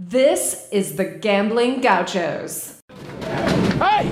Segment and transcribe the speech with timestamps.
[0.00, 2.80] This is the Gambling Gauchos.
[3.18, 4.06] Hey,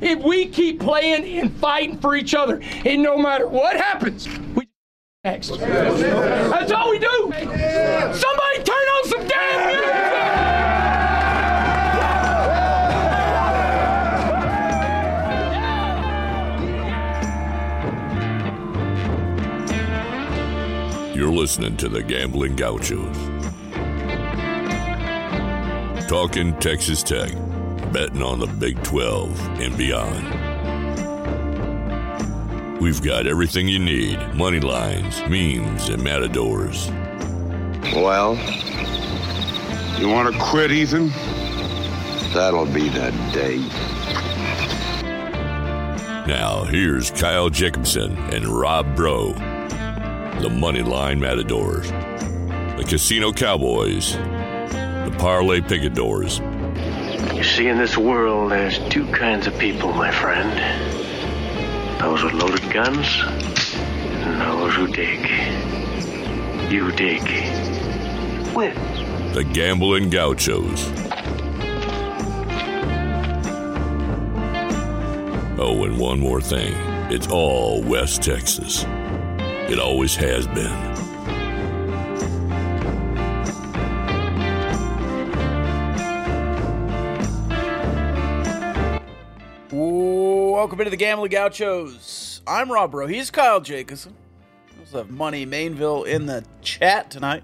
[0.00, 4.68] if we keep playing and fighting for each other, and no matter what happens, we
[5.24, 5.48] next.
[5.58, 7.32] That's all we do.
[7.32, 9.66] Somebody turn on some damn
[21.06, 21.16] music!
[21.16, 23.31] You're listening to the Gambling Gauchos.
[26.12, 27.32] Talking Texas Tech,
[27.90, 30.28] betting on the Big 12 and beyond.
[32.78, 36.90] We've got everything you need money lines, memes, and matadors.
[37.94, 38.34] Well,
[39.98, 41.08] you want to quit, Ethan?
[42.34, 43.56] That'll be the day.
[46.26, 51.88] Now, here's Kyle Jacobson and Rob Bro, the Moneyline Matadors,
[52.76, 54.18] the Casino Cowboys,
[55.22, 56.40] Parlay Picadors,
[57.32, 60.50] You see, in this world, there's two kinds of people, my friend.
[62.00, 63.06] Those with loaded guns,
[64.24, 65.20] and those who dig.
[66.72, 67.22] You dig.
[68.52, 68.74] With.
[69.32, 70.90] the Gambling Gauchos.
[75.56, 76.74] Oh, and one more thing.
[77.12, 78.84] It's all West Texas.
[79.70, 80.91] It always has been.
[90.72, 92.40] Welcome into the Gambling Gauchos.
[92.46, 93.08] I'm Rob Bro.
[93.08, 94.14] He's Kyle Jacobson.
[94.74, 97.42] We also have Money Mainville in the chat tonight.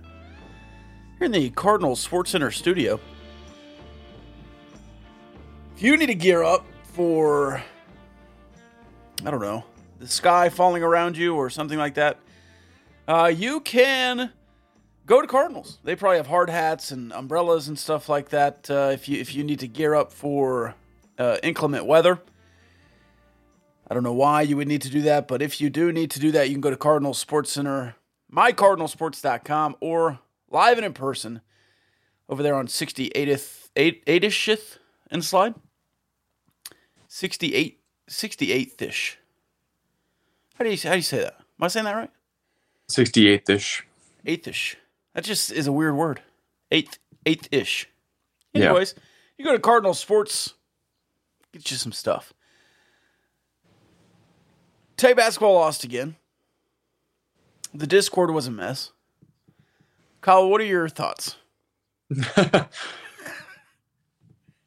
[1.19, 2.99] Here in the Cardinal Sports Center studio.
[5.77, 7.63] If you need to gear up for,
[9.27, 9.63] I don't know,
[9.99, 12.17] the sky falling around you or something like that,
[13.07, 14.33] uh, you can
[15.05, 15.81] go to Cardinals.
[15.85, 18.71] They probably have hard hats and umbrellas and stuff like that.
[18.71, 20.77] Uh, if you if you need to gear up for
[21.19, 22.23] uh, inclement weather.
[23.91, 26.11] I don't know why you would need to do that, but if you do need
[26.11, 27.97] to do that, you can go to Cardinal Sports Center,
[28.33, 30.19] mycardinalsports.com, or
[30.51, 31.41] live and in person
[32.29, 34.79] over there on 68th, 8th
[35.11, 35.55] and slide.
[37.09, 39.19] 68, 68th ish.
[40.57, 41.37] How do you how do you say that?
[41.39, 42.11] Am I saying that right?
[42.91, 43.87] 68th ish.
[44.27, 44.77] Eighth ish.
[45.15, 46.21] That just is a weird word.
[46.71, 47.89] Eighth, eighth ish.
[48.53, 48.67] Yeah.
[48.67, 48.95] Anyways,
[49.39, 50.55] you go to Cardinal Sports,
[51.53, 52.35] get you some stuff.
[54.99, 56.17] Tay basketball lost again.
[57.73, 58.91] The Discord was a mess.
[60.21, 61.37] Kyle, what are your thoughts?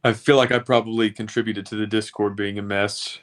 [0.04, 3.20] I feel like I probably contributed to the Discord being a mess.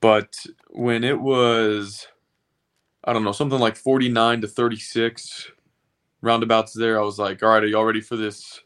[0.00, 2.08] But when it was,
[3.04, 5.52] I don't know, something like 49 to 36
[6.22, 8.60] roundabouts there, I was like, all right, are y'all ready for this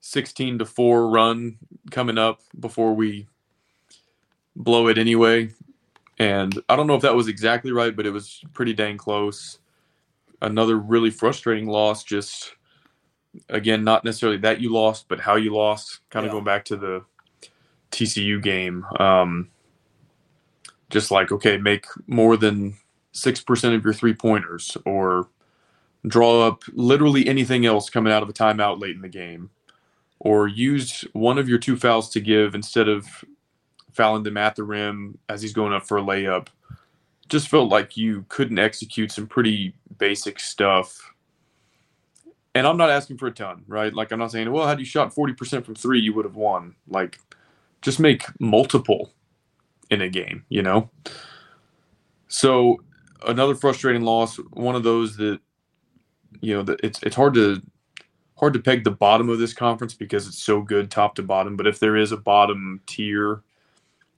[0.00, 1.58] 16 to 4 run
[1.92, 3.28] coming up before we
[4.56, 5.50] blow it anyway?
[6.20, 9.58] And I don't know if that was exactly right, but it was pretty dang close.
[10.42, 12.54] Another really frustrating loss, just
[13.48, 16.00] again, not necessarily that you lost, but how you lost.
[16.10, 16.34] Kind of Yeah.
[16.34, 17.04] going back to the
[17.90, 18.84] TCU game.
[18.98, 19.48] Um,
[20.90, 22.76] just like, okay, make more than
[23.14, 25.28] 6% of your three pointers or
[26.06, 29.48] draw up literally anything else coming out of a timeout late in the game
[30.18, 33.24] or use one of your two fouls to give instead of
[33.92, 36.48] fouling them at the rim as he's going up for a layup.
[37.28, 41.12] Just felt like you couldn't execute some pretty basic stuff.
[42.54, 43.94] And I'm not asking for a ton, right?
[43.94, 46.74] Like I'm not saying, well, had you shot 40% from three, you would have won.
[46.88, 47.20] Like,
[47.82, 49.12] just make multiple
[49.90, 50.90] in a game, you know?
[52.28, 52.80] So
[53.26, 55.40] another frustrating loss, one of those that,
[56.40, 57.60] you know, it's it's hard to
[58.36, 61.56] hard to peg the bottom of this conference because it's so good top to bottom.
[61.56, 63.42] But if there is a bottom tier,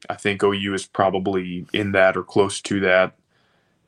[0.08, 3.14] I think OU is probably in that or close to that.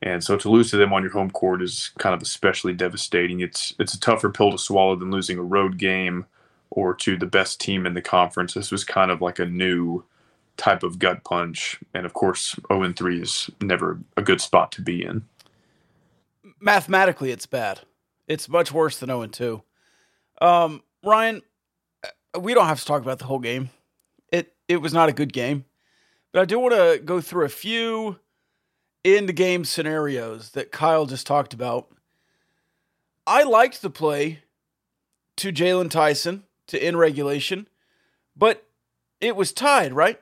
[0.03, 3.41] And so to lose to them on your home court is kind of especially devastating.
[3.41, 6.27] It's it's a tougher pill to swallow than losing a road game
[6.71, 8.55] or to the best team in the conference.
[8.55, 10.05] This was kind of like a new
[10.57, 11.81] type of gut punch.
[11.95, 15.25] And of course, 0 3 is never a good spot to be in.
[16.61, 17.81] Mathematically, it's bad.
[18.29, 19.63] It's much worse than 0 2.
[20.41, 21.43] Um, Ryan,
[22.39, 23.71] we don't have to talk about the whole game.
[24.33, 25.65] It it was not a good game,
[26.35, 28.19] but I do want to go through a few
[29.27, 31.93] the game scenarios that Kyle just talked about.
[33.25, 34.41] I liked the play
[35.37, 37.69] to Jaylon Tyson to end regulation,
[38.37, 38.67] but
[39.21, 40.21] it was tied, right?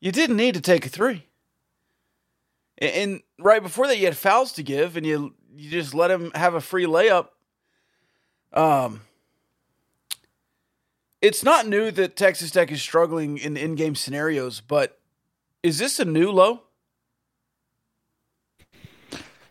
[0.00, 1.26] You didn't need to take a three.
[2.78, 6.32] And right before that, you had fouls to give, and you you just let him
[6.34, 7.28] have a free layup.
[8.54, 9.02] Um,
[11.22, 14.98] it's not new that Texas Tech is struggling in in-game scenarios, but
[15.62, 16.62] is this a new low?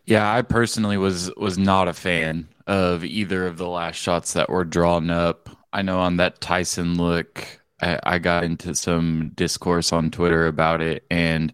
[0.05, 4.49] Yeah, I personally was was not a fan of either of the last shots that
[4.49, 5.49] were drawn up.
[5.71, 7.45] I know on that Tyson look,
[7.79, 11.53] I, I got into some discourse on Twitter about it, and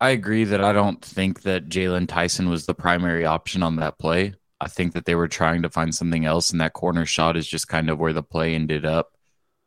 [0.00, 3.98] I agree that I don't think that Jaylon Tyson was the primary option on that
[3.98, 4.34] play.
[4.60, 7.48] I think that they were trying to find something else, and that corner shot is
[7.48, 9.17] just kind of where the play ended up.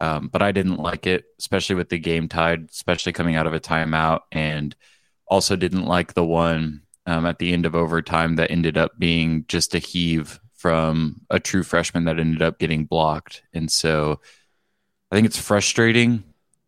[0.02, 3.54] Um, but I didn't like it, especially with the game tied, especially coming out of
[3.54, 4.76] a timeout, and
[5.28, 9.46] also didn't like the one um, at the end of overtime that ended up being
[9.48, 13.44] just a heave from a true freshman that ended up getting blocked.
[13.54, 14.20] And so
[15.12, 16.24] I think it's frustrating,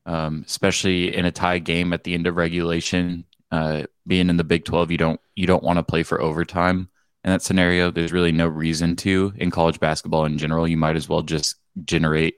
[0.05, 3.25] um, especially in a tie game at the end of regulation.
[3.51, 6.87] Uh, being in the Big Twelve, you don't you don't want to play for overtime
[7.23, 7.89] in that scenario.
[7.89, 10.67] There's really no reason to in college basketball in general.
[10.67, 12.35] You might as well just generate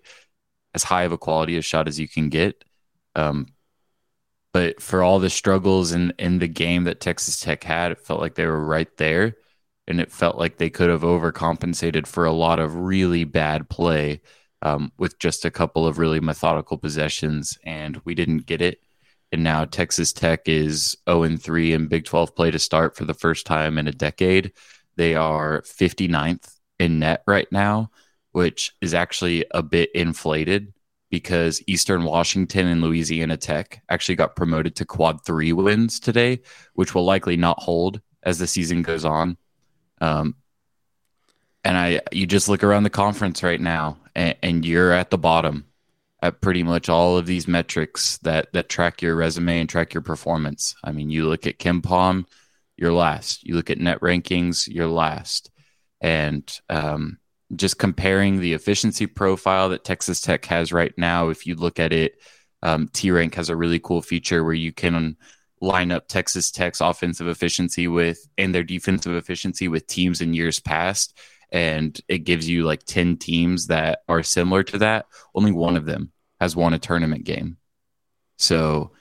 [0.75, 2.63] as high of a quality a shot as you can get.
[3.15, 3.47] Um,
[4.53, 8.19] but for all the struggles in, in the game that Texas Tech had, it felt
[8.19, 9.35] like they were right there.
[9.87, 14.21] And it felt like they could have overcompensated for a lot of really bad play
[14.61, 17.57] um, with just a couple of really methodical possessions.
[17.63, 18.79] And we didn't get it.
[19.31, 23.13] And now Texas Tech is 0 3 in Big 12 play to start for the
[23.13, 24.53] first time in a decade.
[24.95, 27.91] They are 59th in net right now,
[28.35, 30.73] which is actually a bit inflated
[31.09, 36.41] because Eastern Washington and Louisiana Tech actually got promoted to quad three wins today,
[36.73, 39.37] which will likely not hold as the season goes on.
[40.01, 40.35] Um,
[41.63, 45.17] and I, you just look around the conference right now, and, and you're at the
[45.17, 45.67] bottom
[46.21, 50.03] at pretty much all of these metrics that that track your resume and track your
[50.03, 50.75] performance.
[50.83, 52.25] I mean, you look at KenPom,
[52.75, 53.45] you're last.
[53.45, 55.51] You look at net rankings, you're last.
[56.01, 57.17] And um,
[57.55, 61.93] just comparing the efficiency profile that Texas Tech has right now, if you look at
[61.93, 62.21] it,
[62.63, 65.17] um, T Rank has a really cool feature where you can
[65.61, 70.59] line up Texas Tech's offensive efficiency with and their defensive efficiency with teams in years
[70.59, 71.17] past.
[71.51, 75.05] And it gives you like 10 teams that are similar to that.
[75.33, 77.57] Only one of them has won a tournament game.
[78.37, 78.91] So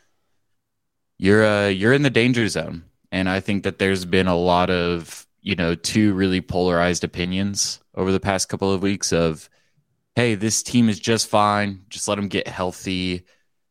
[1.19, 2.85] you're uh, you're in the danger zone.
[3.11, 7.81] And I think that there's been a lot of, you know, two really polarized opinions
[7.95, 9.49] over the past couple of weeks of,
[10.17, 11.85] hey, this team is just fine.
[11.91, 13.25] Just let them get healthy.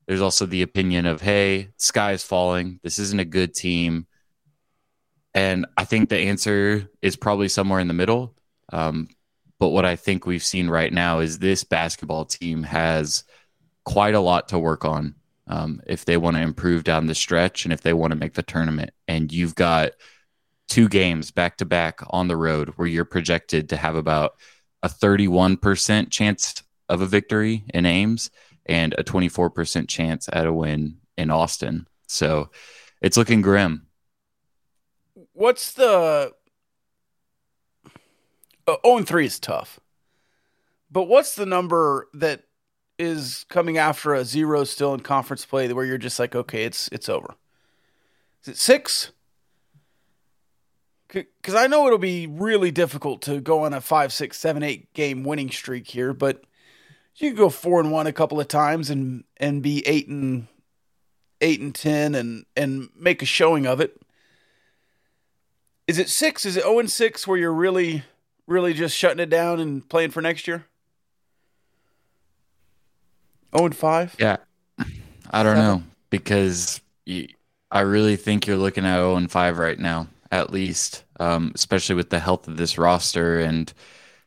[0.05, 2.79] There's also the opinion of, hey, sky is falling.
[2.83, 4.05] This isn't a good team.
[5.33, 8.35] And I think the answer is probably somewhere in the middle.
[8.71, 9.07] Um,
[9.59, 13.23] but what I think we've seen right now is this basketball team has
[13.83, 15.15] quite a lot to work on
[15.47, 18.35] um, if they want to improve down the stretch and if they want to make
[18.35, 18.91] the tournament.
[19.07, 19.93] And you've got
[20.73, 24.33] two games back to back on the road where you're projected to have about
[24.81, 28.31] a 31% chance of a victory in Ames
[28.65, 31.85] and a 24% chance at a win in Austin.
[32.07, 32.49] So
[33.03, 33.85] it's looking grim.
[35.33, 36.33] What's the
[38.65, 39.79] uh, 0 and 3 is tough.
[40.89, 42.45] But what's the number that
[42.97, 46.89] is coming after a zero still in conference play where you're just like, okay, it's
[46.91, 47.35] it's over?
[48.41, 49.11] Is it six?
[51.13, 54.91] Because I know it'll be really difficult to go on a five, six, seven, eight
[54.93, 56.43] game winning streak here, but
[57.15, 60.47] you can go four and one a couple of times and and be eight and
[61.41, 64.01] eight and ten and and make a showing of it.
[65.87, 66.45] Is it six?
[66.45, 68.03] Is it zero and six where you're really,
[68.47, 70.65] really just shutting it down and playing for next year?
[73.55, 74.15] Zero and five.
[74.17, 74.37] Yeah,
[75.29, 76.81] I don't know because
[77.71, 81.95] I really think you're looking at zero and five right now, at least, um, especially
[81.95, 83.73] with the health of this roster and.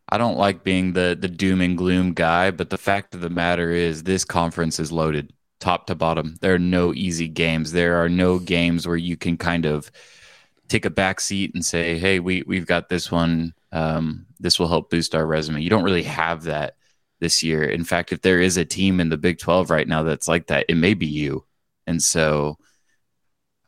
[0.09, 3.29] I don't like being the the doom and gloom guy, but the fact of the
[3.29, 6.37] matter is this conference is loaded top to bottom.
[6.41, 7.73] There are no easy games.
[7.73, 9.91] There are no games where you can kind of
[10.69, 13.55] take a back seat and say, "Hey, we we've got this one.
[13.73, 16.77] Um, this will help boost our resume." You don't really have that
[17.21, 17.65] this year.
[17.65, 20.49] In fact, if there is a team in the Big 12 right now that's like
[20.49, 21.45] that, it may be you.
[21.87, 22.59] And so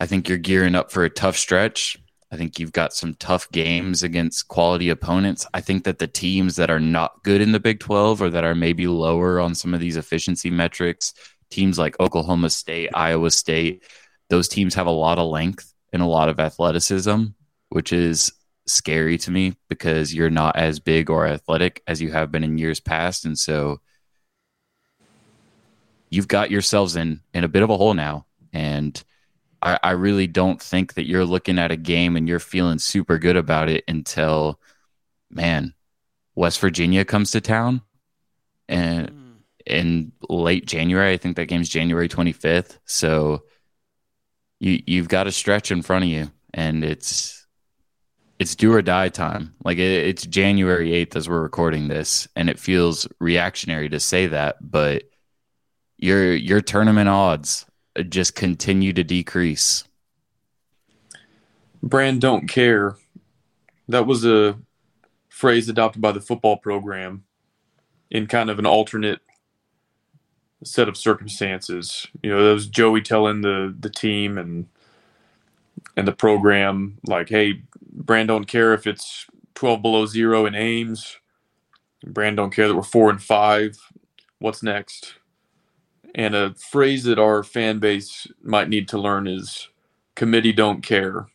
[0.00, 1.98] I think you're gearing up for a tough stretch.
[2.30, 5.46] I think you've got some tough games against quality opponents.
[5.54, 8.44] I think that the teams that are not good in the Big 12 or that
[8.44, 11.14] are maybe lower on some of these efficiency metrics,
[11.50, 13.82] teams like Oklahoma State, Iowa State,
[14.28, 17.24] those teams have a lot of length and a lot of athleticism,
[17.70, 18.30] which is
[18.66, 22.58] scary to me because you're not as big or athletic as you have been in
[22.58, 23.24] years past.
[23.24, 23.80] And so
[26.10, 28.26] you've got yourselves in in a bit of a hole now.
[28.52, 29.02] And
[29.62, 33.18] I, I really don't think that you're looking at a game and you're feeling super
[33.18, 34.60] good about it until
[35.30, 35.74] man,
[36.34, 37.82] West Virginia comes to town.
[38.68, 39.32] And hmm.
[39.66, 41.12] in late January.
[41.12, 42.78] I think that game's January 25th.
[42.84, 43.44] So
[44.60, 47.46] you you've got a stretch in front of you, and it's
[48.38, 49.54] it's do or die time.
[49.64, 54.26] Like it, it's January 8th as we're recording this, and it feels reactionary to say
[54.28, 55.04] that, but
[55.96, 57.66] your your tournament odds
[58.04, 59.84] just continue to decrease.
[61.82, 62.96] Brand don't care.
[63.88, 64.58] That was a
[65.28, 67.24] phrase adopted by the football program
[68.10, 69.20] in kind of an alternate
[70.64, 72.06] set of circumstances.
[72.22, 74.66] You know, that was Joey telling the the team and
[75.96, 81.16] and the program like, "Hey, Brand don't care if it's 12 below zero in Ames.
[82.06, 83.78] Brand don't care that we're four and five.
[84.38, 85.17] What's next?"
[86.18, 89.68] And a phrase that our fan base might need to learn is
[90.16, 91.28] "committee don't care."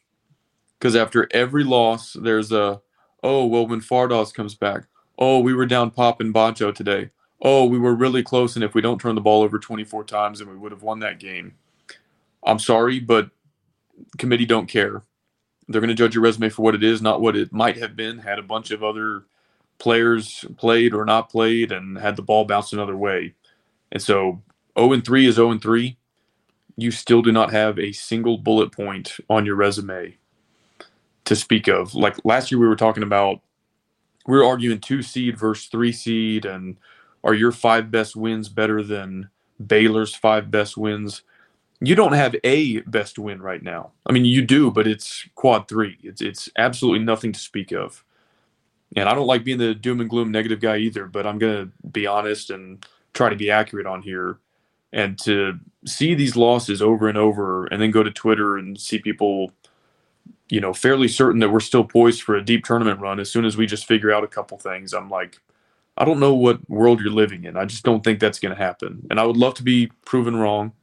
[0.78, 2.82] Because after every loss, there's a,
[3.24, 4.84] oh, well, when Fardaws comes back,
[5.18, 7.10] oh, we were down Pop and Batcho today.
[7.42, 10.40] Oh, we were really close, and if we don't turn the ball over 24 times,
[10.40, 11.54] then we would have won that game.
[12.46, 13.30] I'm sorry, but
[14.18, 15.04] committee don't care.
[15.70, 17.96] They're going to judge your resume for what it is, not what it might have
[17.96, 18.18] been.
[18.18, 19.24] Had a bunch of other
[19.80, 23.36] players played or not played, and had the ball bounce another way.
[23.94, 24.42] And so,
[24.78, 25.98] 0 and 3 is 0 and 3.
[26.76, 30.18] You still do not have a single bullet point on your resume
[31.26, 31.96] to speak of.
[31.96, 33.42] Like last year, we were talking about,
[34.28, 36.78] we were arguing two seed versus three seed, and
[37.24, 39.30] are your five best wins better than
[39.66, 41.22] Baylor's five best wins?
[41.80, 43.92] You don't have a best win right now.
[44.08, 45.98] I mean, you do, but it's quad three.
[46.02, 48.04] It's it's absolutely nothing to speak of.
[48.96, 51.70] And I don't like being the doom and gloom negative guy either, but I'm gonna
[51.92, 54.38] be honest and try to be accurate on here.
[54.94, 59.00] And to see these losses over and over, and then go to Twitter and see
[59.00, 59.52] people
[60.50, 63.44] you know, fairly certain that we're still poised for a deep tournament run as soon
[63.44, 64.94] as we just figure out a couple things.
[64.94, 65.40] I'm like,
[65.98, 67.58] I don't know what world you're living in.
[67.58, 69.08] I just don't think that's going to happen.
[69.10, 70.74] And I would love to be proven wrong.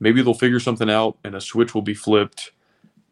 [0.00, 2.50] Maybe they'll figure something out and a switch will be flipped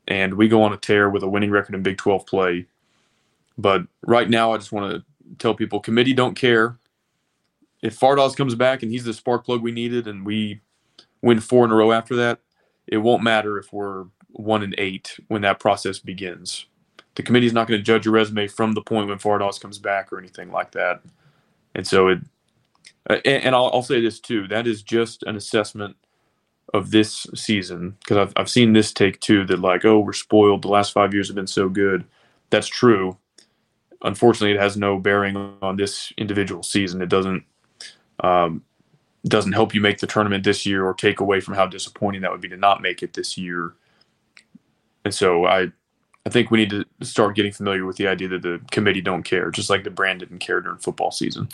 [0.07, 2.67] and we go on a tear with a winning record in Big 12 play.
[3.57, 5.05] But right now, I just want to
[5.38, 6.76] tell people committee don't care.
[7.85, 10.62] If Fardaws comes back and he's the spark plug we needed and we
[11.21, 12.41] win four in a row after that,
[12.87, 16.64] it won't matter if we're one and eight when that process begins.
[17.14, 19.79] The committee is not going to judge your resume from the point when Fardaws comes
[19.79, 21.03] back or anything like that.
[21.75, 22.21] And so it,
[23.07, 25.97] and, and I'll, I'll, say this too, that is just an assessment
[26.73, 30.62] of this season because I've, I've seen this take too that like, oh, we're spoiled.
[30.62, 32.05] The last five years have been so good.
[32.49, 33.19] That's true.
[34.00, 37.03] Unfortunately, it has no bearing on this individual season.
[37.03, 37.45] It doesn't,
[38.21, 38.62] um,
[39.26, 42.30] doesn't help you make the tournament this year or take away from how disappointing that
[42.30, 43.75] would be to not make it this year.
[45.04, 45.73] And so I
[46.26, 49.25] I think we need to start getting familiar with the idea that the committee don't
[49.25, 51.49] care, just like the brand didn't care during football season.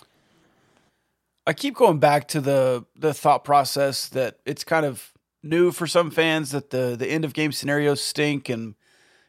[1.47, 5.13] I keep going back to the the thought process that it's kind of
[5.43, 8.75] new for some fans that the the end of game scenarios stink and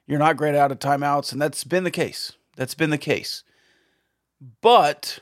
[0.07, 2.33] you're not great out of timeouts, and that's been the case.
[2.55, 3.43] That's been the case.
[4.61, 5.19] But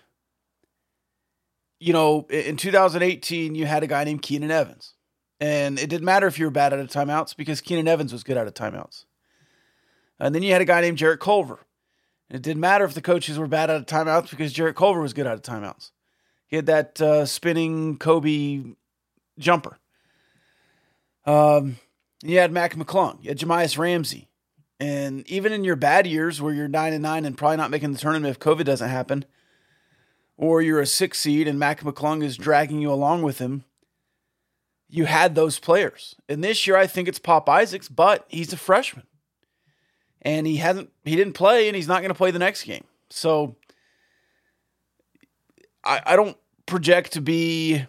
[1.79, 4.93] you know, in 2018, you had a guy named Keenan Evans
[5.39, 8.24] and it didn't matter if you were bad out of timeouts because Keenan Evans was
[8.24, 9.05] good out of timeouts.
[10.19, 11.59] And then you had a guy named Jarrett Culver.
[12.29, 15.00] And it didn't matter if the coaches were bad out of timeouts because Jarrett Culver
[15.00, 15.91] was good out of timeouts.
[16.48, 18.63] He had that uh, spinning Kobe
[19.38, 19.77] jumper.
[21.25, 21.77] Um,
[22.21, 23.24] you had Mac McClung.
[23.24, 24.27] You had Jahmi'us Ramsey.
[24.79, 27.93] And even in your bad years where you're 9 and 9 and probably not making
[27.93, 29.25] the tournament if COVID doesn't happen,
[30.39, 33.65] or you're a six seed and Mac McClung is dragging you along with him,
[34.88, 36.15] you had those players.
[36.29, 39.05] And this year, I think it's Pop Isaacs, but he's a freshman,
[40.22, 42.86] and he hasn't he didn't play, and he's not going to play the next game.
[43.10, 43.58] So
[45.84, 47.86] I, I don't project to be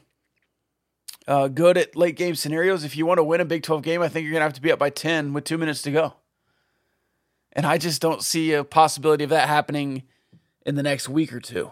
[1.28, 2.82] uh, good at late game scenarios.
[2.82, 4.54] If you want to win a Big Twelve game, I think you're going to have
[4.54, 6.14] to be up by ten with two minutes to go.
[7.52, 10.02] And I just don't see a possibility of that happening
[10.66, 11.70] in the next week or two.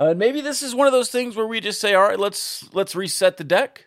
[0.00, 2.18] Uh, and maybe this is one of those things where we just say, all right,
[2.18, 3.86] let's let's reset the deck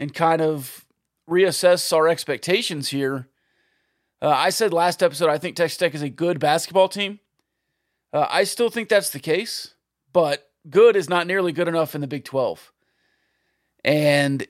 [0.00, 0.84] and kind of
[1.28, 3.28] reassess our expectations here.
[4.22, 7.20] Uh, I said last episode I think Texas Tech is a good basketball team.
[8.12, 9.74] Uh, I still think that's the case,
[10.12, 12.72] but good is not nearly good enough in the Big 12.
[13.84, 14.46] And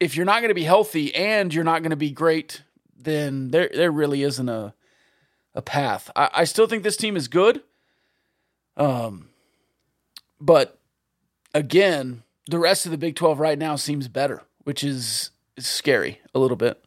[0.00, 2.62] if you're not going to be healthy and you're not going to be great,
[2.96, 4.74] then there there really isn't a
[5.54, 6.10] a path.
[6.16, 7.62] I, I still think this team is good.
[8.76, 9.28] Um,
[10.40, 10.78] but
[11.54, 16.38] again, the rest of the Big 12 right now seems better, which is, scary a
[16.38, 16.82] little bit.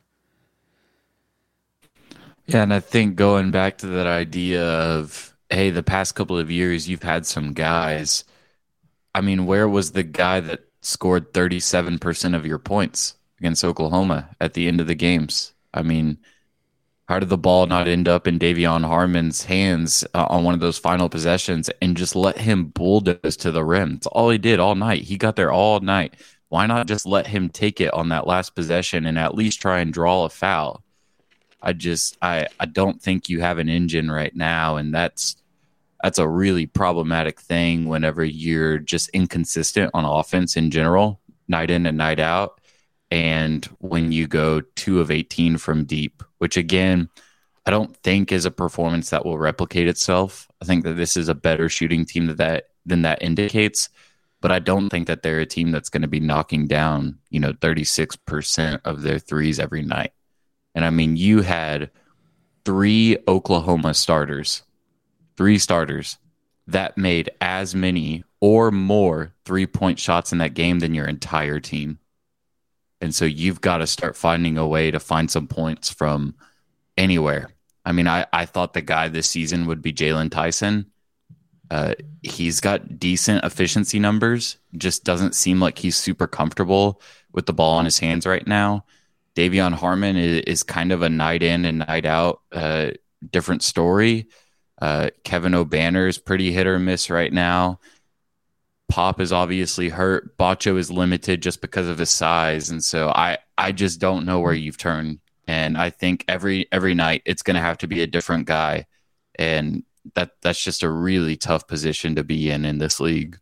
[2.48, 6.50] Yeah, and I think going back to that idea of hey, the past couple of
[6.50, 8.24] years you've had some guys
[9.16, 14.56] I mean, where was the guy that scored 37% of your points against Oklahoma at
[14.56, 15.54] the end of the games?
[15.74, 16.18] I mean,
[17.08, 20.60] how did the ball not end up in De'Vion Harmon's hands uh, on one of
[20.60, 23.94] those final possessions and just let him bulldoze to the rim?
[23.96, 25.04] It's all he did all night.
[25.04, 26.16] He got there all night.
[26.50, 29.80] Why not just let him take it on that last possession and at least try
[29.80, 30.84] and draw a foul?
[31.62, 35.36] I just I I don't think you have an engine right now, and that's
[36.04, 41.86] that's a really problematic thing whenever you're just inconsistent on offense in general, night in
[41.86, 42.62] and night out.
[43.12, 47.10] And when you go two of 18 from deep, which again,
[47.66, 50.48] I don't think is a performance that will replicate itself.
[50.62, 53.90] I think that this is a better shooting team than that than that indicates,
[54.42, 57.40] but I don't think that they're a team that's going to be knocking down, you
[57.40, 60.12] know, 36% of their threes every night.
[60.76, 61.90] And I mean, you had
[62.64, 64.62] three Oklahoma starters
[65.38, 66.18] three starters
[66.68, 71.60] that made as many or more three point shots in that game than your entire
[71.60, 72.00] team.
[73.06, 76.34] And so you've got to start finding a way to find some points from
[76.98, 77.52] anywhere.
[77.86, 80.88] I mean, I, I thought the guy this season would be Jaylon Tyson.
[81.70, 81.94] Uh,
[82.24, 87.00] he's got decent efficiency numbers, just doesn't seem like he's super comfortable
[87.32, 88.86] with the ball in his hands right now.
[89.36, 92.90] De'Vion Harmon is, is kind of a night in and night out uh,
[93.32, 94.30] different story.
[94.82, 97.80] Uh, Kevin Obanor is pretty hit or miss right now.
[98.88, 100.38] Pop is obviously hurt.
[100.38, 104.40] Batcho is limited just because of his size, and so I I just don't know
[104.40, 105.20] where you've turned.
[105.48, 108.86] And I think every every night it's going to have to be a different guy,
[109.38, 113.40] and that that's just a really tough position to be in in this league.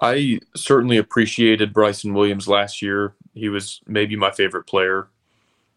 [0.00, 3.14] I certainly appreciated Bryson Williams last year.
[3.34, 5.08] He was maybe my favorite player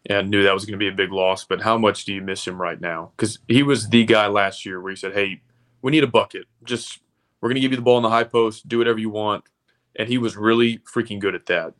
[0.06, 1.44] and knew that was going to be a big loss.
[1.44, 3.12] But how much do you miss him right now?
[3.16, 5.40] Because he was the guy last year where he said, "Hey,
[5.82, 6.46] we need a bucket.
[6.64, 7.00] Just
[7.42, 8.68] we're going to give you the ball in the high post.
[8.68, 9.44] Do whatever you want."
[9.96, 11.74] And he was really freaking good at that.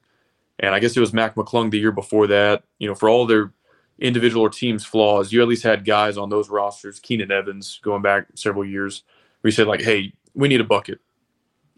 [0.59, 2.65] And I guess it was Mac McClung the year before that.
[2.79, 3.55] You know, for all their
[3.99, 8.03] individual or team's flaws, you at least had guys on those rosters, Keenan Evans, going
[8.03, 9.05] back several years,
[9.41, 11.01] where you said like, "Hey, we need a bucket,"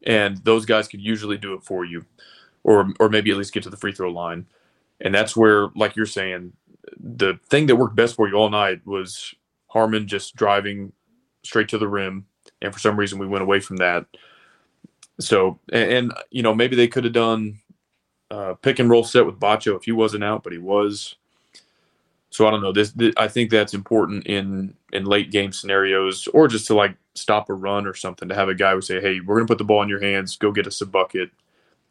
[0.05, 2.05] and those guys could usually do it for you,
[2.65, 4.47] or or maybe at least get to the free throw line.
[5.01, 6.53] And that's where, like you're saying,
[6.99, 9.35] the thing that worked best for you all night was
[9.69, 10.93] Harmon just driving
[11.43, 12.27] straight to the rim.
[12.65, 14.07] And for some reason, we went away from that.
[15.21, 17.61] So, and, and you know, maybe they could have done
[18.31, 21.17] uh, pick and roll set with Batcho if he wasn't out, but he was.
[22.31, 22.73] So I don't know.
[22.73, 26.97] This, this, I think that's important in in late game scenarios, or just to like
[27.15, 28.29] stop a run or something.
[28.29, 30.37] To have a guy who say, "Hey, we're gonna put the ball in your hands.
[30.37, 31.31] Go get us a bucket."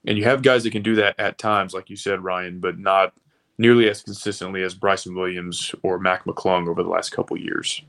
[0.05, 2.77] And you have guys that can do that at times, like you said, Ryan, but
[2.77, 3.13] not
[3.57, 7.81] nearly as consistently as Bryson Williams or Mac McClung over the last couple years.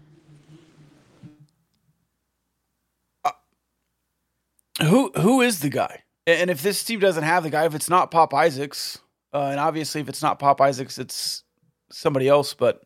[4.83, 6.03] Who who is the guy?
[6.27, 8.99] And if this team doesn't have the guy, if it's not Pop Isaacs,
[9.33, 11.45] uh, and obviously if it's not Pop Isaacs, it's
[11.91, 12.55] somebody else.
[12.55, 12.83] But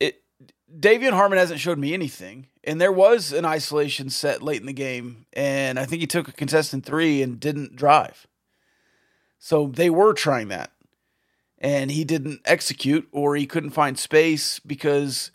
[0.00, 0.22] it
[0.72, 2.48] De'Vion Harmon hasn't showed me anything.
[2.66, 6.28] And there was an isolation set late in the game, and I think he took
[6.28, 8.26] a contestant three and didn't drive.
[9.38, 10.72] So they were trying that.
[11.58, 15.30] And he didn't execute, or he couldn't find space because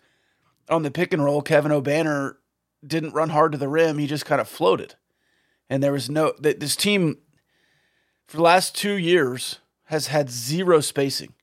[0.68, 2.36] on the pick and roll, Kevin Obanor
[2.86, 3.98] didn't run hard to the rim.
[3.98, 4.94] He just kind of floated.
[5.68, 7.18] And there was no, this team
[8.26, 11.34] for the last two years has had zero spacing.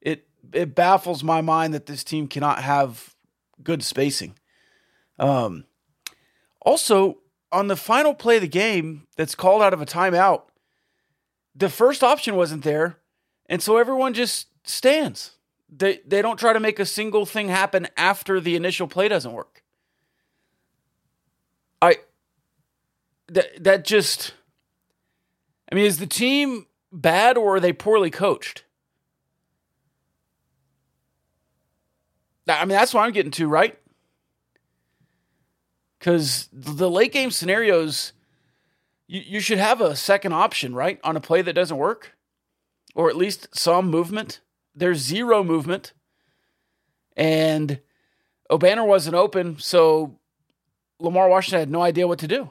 [0.00, 3.14] It, it baffles my mind that this team cannot have
[3.62, 4.36] good spacing.
[5.18, 5.64] Um,
[6.60, 7.18] also,
[7.50, 10.42] on the final play of the game that's called out of a timeout,
[11.54, 12.98] the first option wasn't there.
[13.46, 15.32] And so everyone just stands.
[15.70, 19.32] They, they don't try to make a single thing happen after the initial play doesn't
[19.32, 19.62] work.
[21.80, 21.96] I
[23.28, 24.34] that that just
[25.70, 28.64] I mean, is the team bad or are they poorly coached?
[32.48, 33.78] I mean, that's what I'm getting to, right?
[35.98, 38.12] because the late game scenarios,
[39.06, 41.00] you, you should have a second option, right?
[41.02, 42.16] On a play that doesn't work,
[42.94, 44.40] or at least some movement.
[44.74, 45.92] There's zero movement,
[47.16, 47.80] and
[48.50, 50.17] Obanor wasn't open, so
[51.00, 52.50] Lamar Washington had no idea what to do.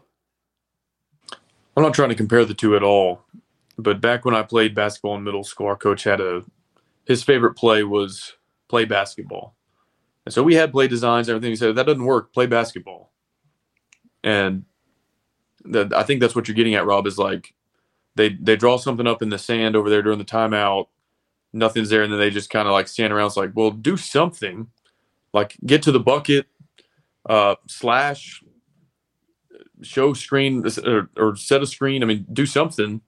[1.76, 3.22] I'm not trying to compare the two at all,
[3.78, 6.44] but back when I played basketball in middle school, our coach had a
[7.06, 8.34] his favorite play was
[8.68, 9.56] play basketball.
[10.26, 11.52] And so we had play designs, and everything.
[11.52, 13.12] He said, that doesn't work, play basketball.
[14.24, 14.66] And
[15.64, 17.54] the, I think that's what you're getting at, Rob, is like
[18.16, 20.88] they they draw something up in the sand over there during the timeout,
[21.54, 23.28] nothing's there, and then they just kind of like stand around.
[23.28, 24.68] It's like, well, do something,
[25.34, 26.48] like get to the bucket,
[27.28, 28.42] uh, slash,
[29.82, 32.02] show screen or, or set a screen.
[32.04, 33.02] I mean, do something.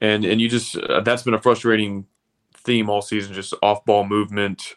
[0.00, 2.06] And and you just uh, that's been a frustrating
[2.54, 3.34] theme all season.
[3.34, 4.76] Just off ball movement.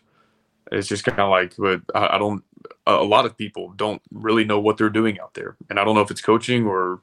[0.72, 2.44] It's just kind of like, but I, I don't.
[2.86, 5.96] A lot of people don't really know what they're doing out there, and I don't
[5.96, 7.02] know if it's coaching or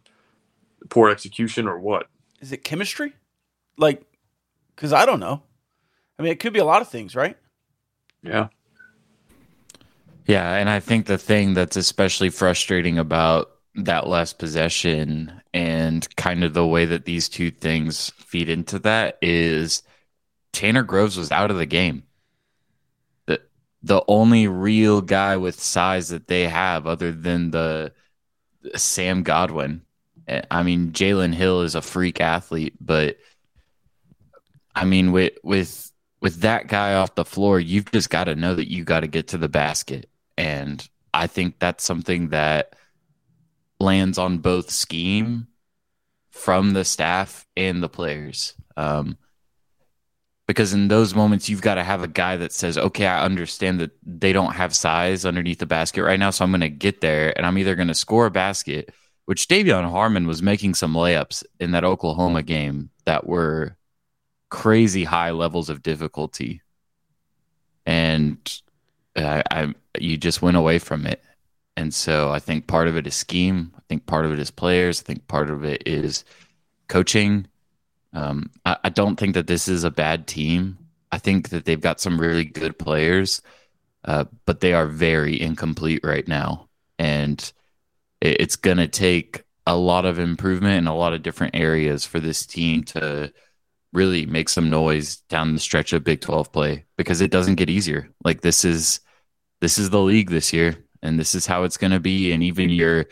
[0.91, 2.09] poor execution or what.
[2.41, 3.15] Is it chemistry?
[3.77, 4.03] Like,
[4.75, 5.43] because I don't know.
[6.19, 7.37] I mean, it could be a lot of things, right?
[8.23, 8.49] Yeah.
[10.31, 16.45] Yeah, and I think the thing that's especially frustrating about that last possession and kind
[16.45, 19.83] of the way that these two things feed into that is
[20.53, 22.05] Tanner Groves was out of the game.
[23.27, 23.41] The
[23.83, 27.93] the only real guy with size that they have other than the
[28.77, 29.83] Sam Godwin.
[30.29, 33.19] Eh, I mean, Jalen Hill is a freak athlete, but
[34.77, 35.91] I mean with with
[36.21, 39.09] with that guy off the floor, you've just got to know that you got to
[39.09, 40.10] get to the basket.
[40.41, 42.75] And I think that's something that
[43.79, 45.49] lands on both scheme
[46.31, 48.55] from the staff and the players.
[48.75, 49.19] Um,
[50.47, 53.81] because in those moments, you've got to have a guy that says, okay, I understand
[53.81, 56.31] that they don't have size underneath the basket right now.
[56.31, 58.95] So I'm going to get there and I'm either going to score a basket,
[59.27, 63.77] which De'Vion Harmon was making some layups in that Oklahoma game that were
[64.49, 66.63] crazy high levels of difficulty.
[67.85, 68.39] And
[69.15, 71.23] I, I you just went away from it.
[71.77, 73.73] And so I think part of it is scheme.
[73.77, 75.01] I think part of it is players.
[75.01, 76.25] I think part of it is
[76.89, 77.47] coaching.
[78.13, 80.79] Um, I, I, don't think that this is a bad team.
[81.13, 83.41] I think that they've got some really good players,
[84.05, 86.69] uh, but they are very incomplete right now.
[86.99, 87.41] And
[88.21, 92.05] it, it's going to take a lot of improvement in a lot of different areas
[92.05, 93.33] for this team to
[93.93, 97.71] really make some noise down the stretch of Big 12 play because it doesn't get
[97.71, 98.09] easier.
[98.25, 99.01] Like this is
[99.61, 102.43] this is the league this year and this is how it's going to be and
[102.43, 103.07] even your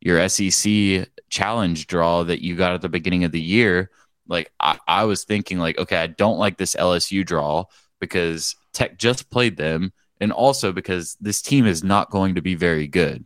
[0.00, 3.90] your SEC challenge draw that you got at the beginning of the year
[4.28, 7.64] like I, I was thinking like okay I don't like this LSU draw
[8.00, 12.54] because Tech just played them and also because this team is not going to be
[12.54, 13.24] very good.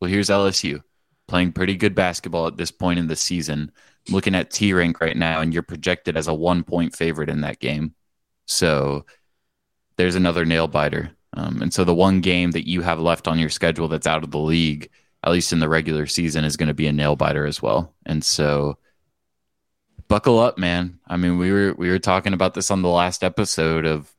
[0.00, 0.82] Well, here's LSU
[1.26, 3.72] playing pretty good basketball at this point in the season
[4.10, 7.40] looking at T rank right now, and you're projected as a one point favorite in
[7.42, 7.94] that game.
[8.46, 9.06] So
[9.96, 11.12] there's another nail biter.
[11.34, 14.24] Um, and so the one game that you have left on your schedule that's out
[14.24, 14.90] of the league,
[15.22, 17.92] at least in the regular season, is going to be a nail biter as well.
[18.06, 18.78] And so
[20.08, 20.98] buckle up, man.
[21.06, 24.14] I mean, we were we were talking about this on the last episode of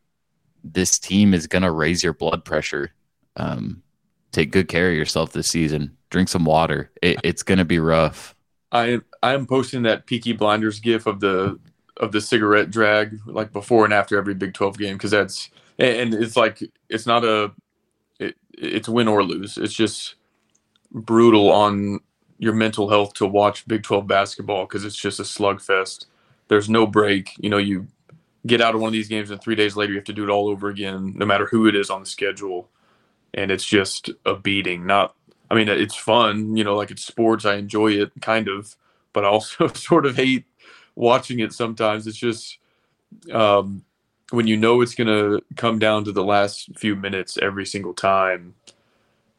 [0.63, 2.91] this team is going to raise your blood pressure.
[3.37, 3.83] Um,
[4.31, 5.95] take good care of yourself this season.
[6.09, 6.91] Drink some water.
[7.01, 8.35] It, it's going to be rough.
[8.71, 11.59] I I'm posting that Peaky Blinders gif of the
[11.97, 16.13] of the cigarette drag like before and after every Big 12 game because that's and
[16.13, 17.51] it's like it's not a
[18.19, 19.57] it, it's win or lose.
[19.57, 20.15] It's just
[20.91, 21.99] brutal on
[22.37, 26.05] your mental health to watch Big 12 basketball because it's just a slugfest.
[26.47, 27.31] There's no break.
[27.37, 27.87] You know, you
[28.45, 30.23] get out of one of these games and three days later you have to do
[30.23, 32.69] it all over again, no matter who it is on the schedule.
[33.33, 34.85] And it's just a beating.
[34.85, 35.15] Not
[35.49, 37.45] I mean, it's fun, you know, like it's sports.
[37.45, 38.75] I enjoy it kind of,
[39.13, 40.45] but I also sort of hate
[40.95, 42.07] watching it sometimes.
[42.07, 42.57] It's just
[43.31, 43.84] um,
[44.35, 47.93] when you know it's going to come down to the last few minutes every single
[47.93, 48.55] time,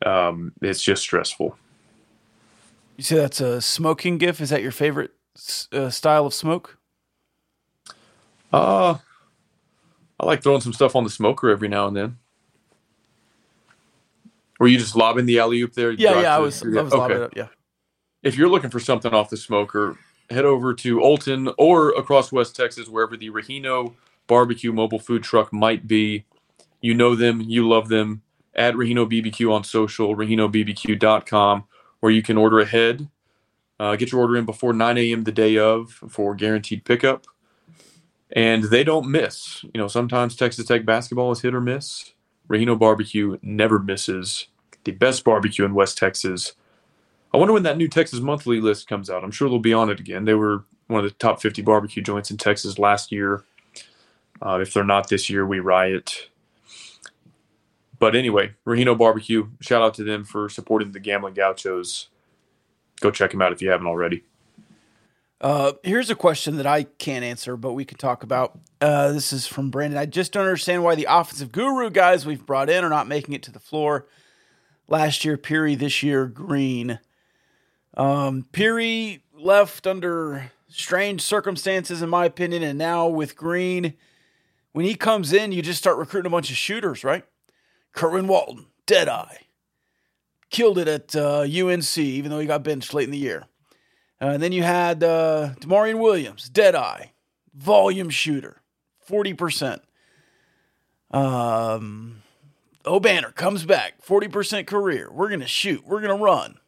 [0.04, 1.56] um, it's just stressful.
[2.96, 4.40] You say that's a smoking gif?
[4.40, 5.12] Is that your favorite
[5.72, 6.78] uh, style of smoke?
[8.52, 8.96] Uh,
[10.18, 12.18] I like throwing some stuff on the smoker every now and then.
[14.58, 15.90] Were you just lobbing the alley oop there?
[15.90, 16.62] Yeah, yeah, I was.
[16.62, 16.96] I was okay.
[16.96, 17.32] lobbing it.
[17.36, 17.48] Yeah.
[18.22, 19.98] If you're looking for something off the smoker,
[20.30, 23.92] head over to Olton or across West Texas, wherever the Rahino
[24.26, 26.24] barbecue mobile food truck might be.
[26.80, 28.22] You know them, you love them.
[28.54, 31.64] At Rahino BBQ on social, RahinoBBQ.com,
[32.00, 33.08] where you can order ahead.
[33.78, 35.24] Uh, get your order in before 9 a.m.
[35.24, 37.26] the day of for guaranteed pickup.
[38.32, 39.62] And they don't miss.
[39.62, 42.12] You know, sometimes Texas Tech basketball is hit or miss.
[42.48, 44.46] Rahino Barbecue never misses.
[44.84, 46.54] The best barbecue in West Texas.
[47.34, 49.22] I wonder when that new Texas Monthly list comes out.
[49.22, 50.24] I'm sure they'll be on it again.
[50.24, 53.44] They were one of the top 50 barbecue joints in Texas last year.
[54.40, 56.28] Uh, if they're not this year, we riot.
[57.98, 62.08] But anyway, Rahino Barbecue, shout out to them for supporting the Gambling Gauchos.
[63.00, 64.24] Go check them out if you haven't already.
[65.40, 68.58] Uh, here's a question that I can't answer, but we can talk about.
[68.80, 69.98] Uh, this is from Brandon.
[69.98, 73.34] I just don't understand why the offensive guru guys we've brought in are not making
[73.34, 74.06] it to the floor.
[74.88, 77.00] Last year, Peery, this year, Green.
[77.96, 83.94] Um, Peery left under strange circumstances, in my opinion, and now with Green,
[84.76, 87.24] when he comes in, you just start recruiting a bunch of shooters, right?
[87.94, 89.38] Kerwin Walton, Deadeye,
[90.50, 93.46] killed it at uh, UNC, even though he got benched late in the year.
[94.20, 97.06] Uh, and then you had uh, D'Maurian Williams, Deadeye,
[97.54, 98.60] volume shooter,
[99.08, 99.80] 40%.
[101.10, 102.20] Um,
[102.84, 105.10] Obanor comes back, 40% career.
[105.10, 105.86] We're going to shoot.
[105.86, 106.58] We're going to run.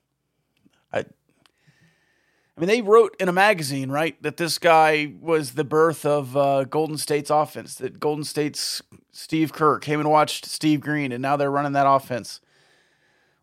[2.58, 6.36] I, mean, they wrote in a magazine, right, that this guy was the birth of
[6.36, 11.22] uh, Golden State's offense, that Golden State's Steve Kerr came and watched Steve Green, and
[11.22, 12.40] now they're running that offense.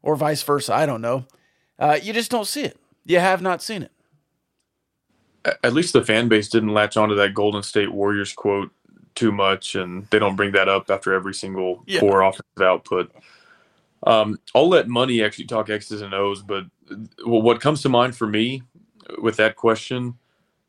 [0.04, 0.74] Or vice versa.
[0.74, 1.26] I don't know.
[1.80, 2.78] Uh, you just don't see it.
[3.06, 3.92] You have not seen it.
[5.64, 8.70] At least the fan base didn't latch onto that Golden State Warriors quote
[9.16, 12.02] too much, and they don't bring that up after every single Yeah.
[12.02, 13.12] poor offensive output.
[14.04, 16.66] Um, I'll let money actually talk X's and O's, but
[17.26, 18.62] well, what comes to mind for me
[19.20, 20.16] with that question,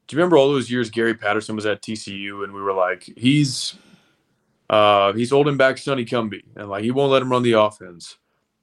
[0.07, 3.09] do you remember all those years Gary Patterson was at TCU and we were like,
[3.17, 3.75] he's
[4.69, 8.17] uh, he's holding back Sonny Cumbie and like he won't let him run the offense.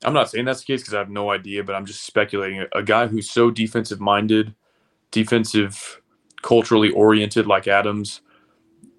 [0.03, 2.65] I'm not saying that's the case because I have no idea, but I'm just speculating.
[2.73, 4.53] A guy who's so defensive minded,
[5.11, 6.01] defensive,
[6.41, 8.21] culturally oriented like Adams,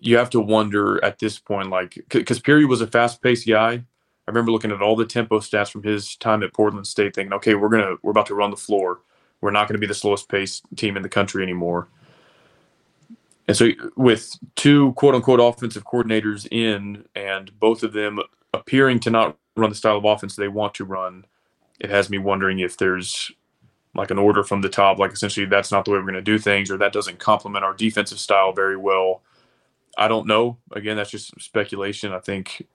[0.01, 3.73] you have to wonder at this point, like, because Peery was a fast paced guy.
[4.27, 7.35] I remember looking at all the tempo stats from his time at Portland State, thinking,
[7.35, 9.01] okay, we're gonna we're about to run the floor.
[9.45, 11.89] We're not going to be the slowest paced team in the country anymore.
[13.47, 18.21] And so, with two quote unquote offensive coordinators in, and both of them
[18.55, 21.27] appearing to not run the style of offense they want to run,
[21.79, 23.31] it has me wondering if there's
[23.95, 26.23] like an order from the top, like essentially that's not the way we're going to
[26.23, 29.21] do things, or that doesn't complement our defensive style very well.
[29.99, 30.57] I don't know.
[30.73, 32.15] Again, that's just speculation.
[32.15, 32.67] I think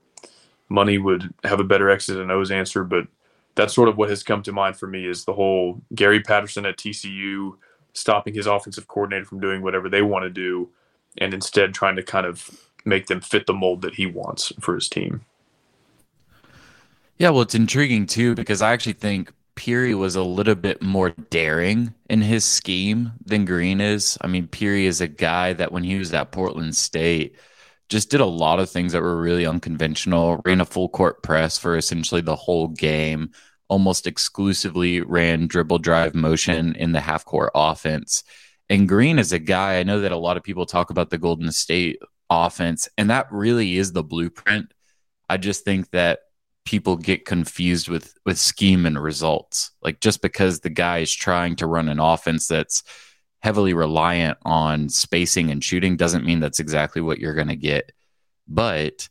[0.68, 3.08] money would have a better X's and O's answer, but
[3.54, 6.66] that's sort of what has come to mind for me is the whole Gary Patterson
[6.66, 7.52] at TCU
[7.92, 10.68] stopping his offensive coordinator from doing whatever they want to do
[11.18, 14.74] and instead trying to kind of make them fit the mold that he wants for
[14.74, 15.22] his team.
[17.18, 21.10] Yeah, well, it's intriguing too because I actually think Peery was a little bit more
[21.10, 24.16] daring in his scheme than Green is.
[24.22, 27.36] I mean, Peery is a guy that when he was at Portland State
[27.90, 31.58] just did a lot of things that were really unconventional, ran a full court press
[31.58, 33.32] for essentially the whole game,
[33.68, 38.22] almost exclusively ran dribble drive motion in the half court offense.
[38.68, 41.18] And Green is a guy, I know that a lot of people talk about the
[41.18, 41.98] Golden State
[42.30, 44.72] offense, and that really is the blueprint.
[45.28, 46.20] I just think that
[46.64, 49.72] people get confused with with scheme and results.
[49.82, 52.84] Like just because the guy is trying to run an offense that's
[53.42, 57.92] heavily reliant on spacing and shooting doesn't mean that's exactly what you're going to get.
[58.46, 59.08] But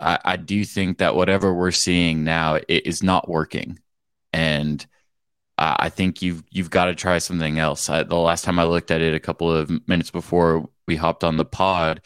[0.00, 3.78] I, I do think that whatever we're seeing now it is not working,
[4.32, 4.84] and
[5.58, 7.90] I, think you've you've got to try something else.
[7.90, 11.24] I, the last time I looked at it a couple of minutes before we hopped
[11.24, 12.02] on the pod,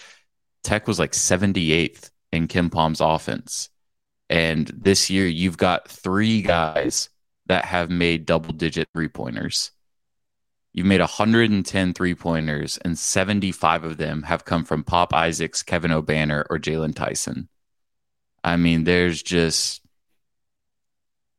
[0.64, 3.68] Tech was like 78th in KenPom's offense.
[4.30, 7.10] And this year, you've got three guys
[7.46, 9.71] that have made double digit three pointers.
[10.72, 15.90] You've made 110 three pointers, and 75 of them have come from Pop Isaacs, Kevin
[15.90, 17.48] Obanor, or Jaylon Tyson.
[18.42, 19.82] I mean, there's just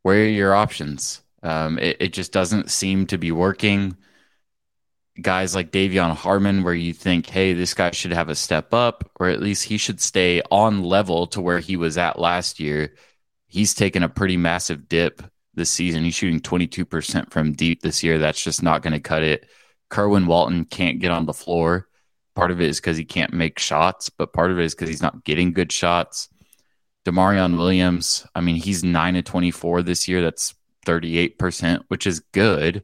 [0.03, 1.21] where are your options?
[1.41, 3.97] Um, it, it just doesn't seem to be working.
[5.19, 9.09] Guys like De'Vion Harmon, where you think, hey, this guy should have a step up,
[9.19, 12.93] or at least he should stay on level to where he was at last year.
[13.47, 15.21] He's taken a pretty massive dip
[15.55, 16.03] this season.
[16.03, 18.17] He's shooting 22% from deep this year.
[18.17, 19.47] That's just not going to cut it.
[19.89, 21.87] Kerwin Walton can't get on the floor.
[22.35, 24.89] Part of it is because he can't make shots, but part of it is because
[24.89, 26.29] he's not getting good shots.
[27.05, 30.21] D'Maurian Williams, I mean, he's 9 of 24 this year.
[30.21, 32.83] That's 38%, which is good.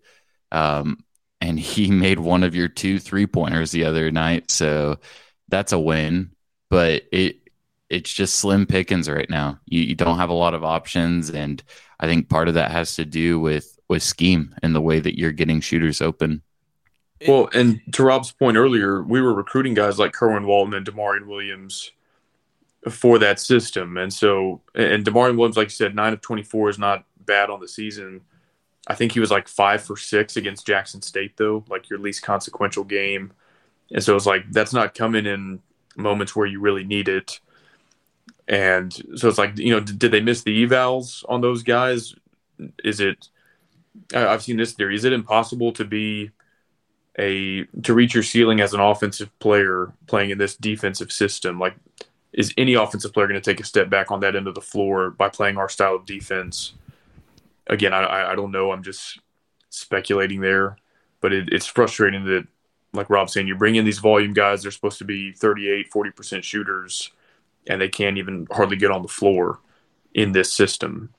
[0.52, 1.04] Um,
[1.42, 4.52] and he made one of your two three pointers the other night.
[4.52, 5.00] So
[5.48, 6.32] that's a win.
[6.70, 7.38] But it
[7.90, 9.60] it's just slim pickings right now.
[9.66, 11.32] You, you don't have a lot of options.
[11.32, 11.64] And
[12.00, 15.18] I think part of that has to do with with scheme and the way that
[15.18, 16.44] you're getting shooters open.
[17.28, 21.28] Well, and to Rob's point earlier, we were recruiting guys like Kerwin Walton and D'Maurian
[21.28, 21.92] Williams
[22.90, 23.98] for that system.
[23.98, 27.60] And so, and D'Maurian Williams, like you said, nine of 24 is not bad on
[27.60, 28.22] the season.
[28.88, 32.22] I think he was like five for six against Jackson State, though, like your least
[32.22, 33.34] consequential game.
[33.92, 35.62] And so it's like that's not coming in
[35.98, 37.40] moments where you really need it.
[38.50, 42.16] And so it's like, you know, did, did they miss the evals on those guys?
[42.84, 43.30] Is it,
[44.14, 46.32] I've seen this theory, is it impossible to be
[47.20, 51.60] a, to reach your ceiling as an offensive player playing in this defensive system?
[51.60, 51.76] Like,
[52.34, 54.62] is any offensive player going to take a step back on that end of the
[54.62, 56.74] floor by playing our style of defense?
[57.68, 58.72] Again, I- I, don't know.
[58.72, 59.20] I'm just
[59.70, 60.78] speculating there,
[61.22, 62.48] but it, it's frustrating that,
[62.94, 66.42] like Rob's saying, you bring in these volume guys, they're supposed to be 38, 40%
[66.42, 67.12] shooters,
[67.70, 69.60] and they can't even hardly get on the floor
[70.14, 71.14] in this system.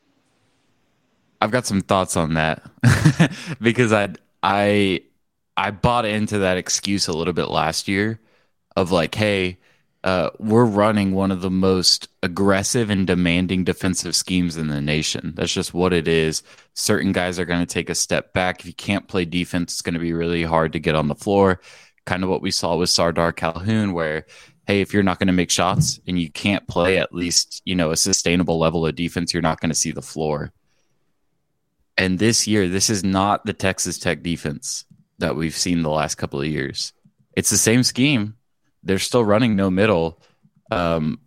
[1.40, 2.62] I've got some thoughts on that
[3.62, 4.10] because I
[4.42, 5.04] I
[5.56, 8.20] I bought into that excuse a little bit last year
[8.76, 9.58] of like, hey,
[10.02, 15.32] uh, we're running one of the most aggressive and demanding defensive schemes in the nation.
[15.36, 16.42] That's just what it is.
[16.74, 18.60] Certain guys are going to take a step back.
[18.60, 21.14] If you can't play defense, it's going to be really hard to get on the
[21.14, 21.60] floor.
[22.06, 24.26] Kind of what we saw with Sardaar Calhoun, where
[24.66, 27.74] hey, if you're not going to make shots and you can't play at least you
[27.74, 30.52] know a sustainable level of defense, you're not going to see the floor.
[31.98, 34.84] And this year, this is not the Texas Tech defense
[35.18, 36.92] that we've seen the last couple of years.
[37.36, 38.36] It's the same scheme
[38.82, 40.20] they're still running no middle,
[40.70, 41.20] um,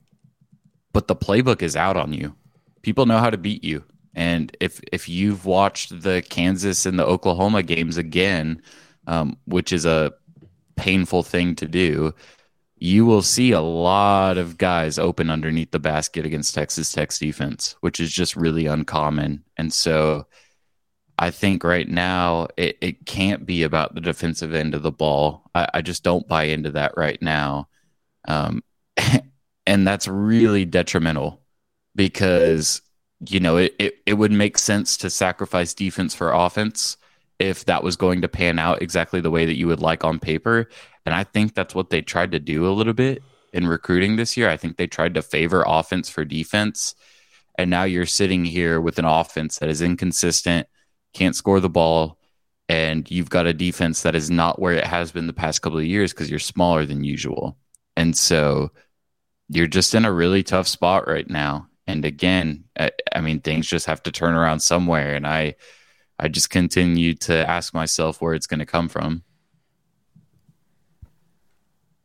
[0.91, 2.35] but the playbook is out on you.
[2.81, 3.83] People know how to beat you,
[4.15, 8.61] and if if you've watched the Kansas and the Oklahoma games again,
[9.07, 10.13] um, which is a
[10.75, 12.13] painful thing to do,
[12.77, 17.77] you will see a lot of guys open underneath the basket against Texas Tech's defense,
[17.79, 19.43] which is just really uncommon.
[19.55, 20.27] And so
[21.17, 25.49] I think right now it, it can't be about the defensive end of the ball.
[25.55, 27.69] I, I just don't buy into that right now.
[28.27, 28.63] Um,
[29.65, 31.41] and that's really detrimental
[31.95, 32.81] because,
[33.29, 36.97] you know, it, it, it would make sense to sacrifice defense for offense
[37.43, 40.19] if that was going to pan out exactly the way that you would like on
[40.19, 40.69] paper.
[41.05, 44.35] And I think that's what they tried to do a little bit in recruiting this
[44.37, 44.49] year.
[44.49, 46.95] I think they tried to favor offense for defense.
[47.57, 50.67] And now you're sitting here with an offense that is inconsistent
[51.13, 52.17] can't score the ball,
[52.67, 55.79] and you've got a defense that is not where it has been the past couple
[55.79, 57.57] of years because you're smaller than usual.
[57.95, 58.71] And so
[59.49, 61.67] you're just in a really tough spot right now.
[61.85, 65.15] And again, I, I mean, things just have to turn around somewhere.
[65.15, 65.55] And I,
[66.23, 69.23] I just continue to ask myself where it's going to come from.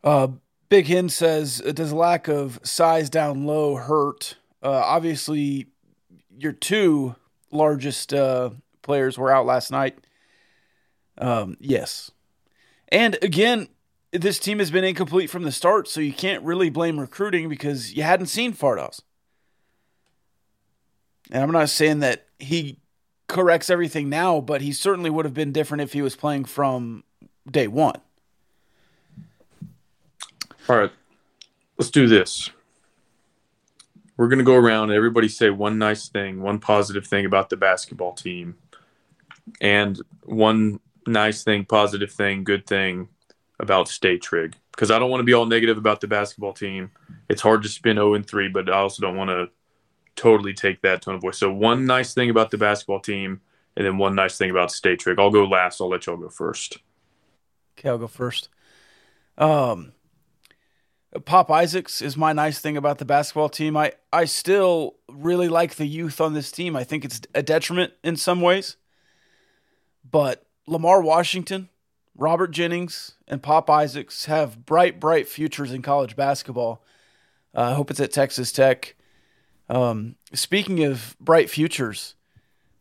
[0.02, 0.26] Uh,
[0.68, 4.34] Big Hen says, does lack of size down low hurt?
[4.60, 5.68] Uh, obviously,
[6.36, 7.14] your two
[7.52, 8.50] largest uh,
[8.82, 9.96] players were out last night.
[11.16, 12.10] Um, yes.
[12.88, 13.68] And again,
[14.10, 17.94] this team has been incomplete from the start, so you can't really blame recruiting because
[17.94, 19.00] you hadn't seen Fardaws.
[21.30, 22.78] And I'm not saying that he
[23.28, 27.04] corrects everything now, but he certainly would have been different if he was playing from
[27.50, 28.00] day one.
[30.68, 30.90] All right,
[31.78, 32.50] let's do this.
[34.16, 37.50] We're going to go around and everybody say one nice thing, one positive thing about
[37.50, 38.56] the basketball team
[39.60, 43.08] and one nice thing, positive thing, good thing
[43.60, 46.92] about State Trig because I don't want to be all negative about the basketball team.
[47.28, 49.48] It's hard to spin 0 and 3, but I also don't want to
[50.18, 51.38] totally take that tone of voice.
[51.38, 53.40] So, one nice thing about the basketball team,
[53.76, 55.18] and then one nice thing about State Trick.
[55.18, 55.80] I'll go last.
[55.80, 56.78] I'll let y'all go first.
[57.78, 58.48] Okay, I'll go first.
[59.38, 59.92] Um,
[61.24, 63.76] Pop Isaacs is my nice thing about the basketball team.
[63.76, 66.76] I, I still really like the youth on this team.
[66.76, 68.76] I think it's a detriment in some ways.
[70.08, 71.68] But Lamar Washington,
[72.16, 76.84] Robert Jennings, and Pop Isaacs have bright, bright futures in college basketball.
[77.54, 78.94] Uh, I hope it's at Texas Tech.
[79.68, 82.14] Um, speaking of bright futures,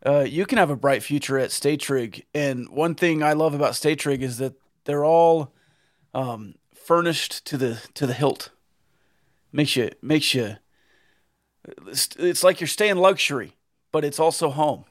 [0.06, 2.26] uh, you can have a bright future at Stay Trig.
[2.34, 4.54] And one thing I love about Stay Trig is that
[4.86, 5.54] they're all
[6.14, 8.52] um, furnished to the to the hilt.
[9.52, 10.58] Makes you makes you.
[11.88, 13.58] It's like you're staying luxury,
[13.92, 14.86] but it's also home.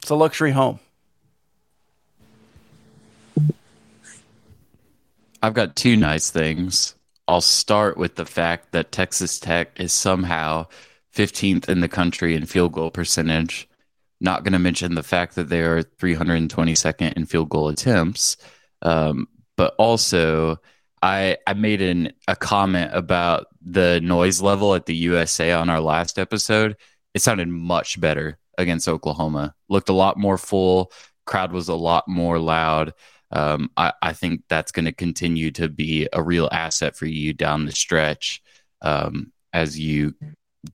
[0.00, 0.80] It's a luxury home.
[5.42, 6.94] I've got two nice things.
[7.28, 10.66] I'll start with the fact that Texas Tech is somehow
[11.14, 13.68] 15th in the country in field goal percentage.
[14.20, 18.36] Not going to mention the fact that they are 322nd in field goal attempts,
[18.82, 20.58] um, but also
[21.02, 25.80] I I made an a comment about the noise level at the USA on our
[25.80, 26.76] last episode.
[27.14, 29.54] It sounded much better against Oklahoma.
[29.68, 30.92] Looked a lot more full.
[31.26, 32.94] Crowd was a lot more loud.
[33.32, 37.32] Um, I, I, think that's going to continue to be a real asset for you
[37.32, 38.42] down the stretch
[38.82, 40.14] um, as you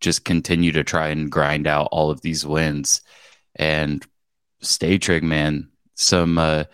[0.00, 3.00] just continue to try and grind out all of these wins.
[3.54, 4.04] And
[4.60, 5.68] stay trig, man.
[5.94, 6.64] Some uh,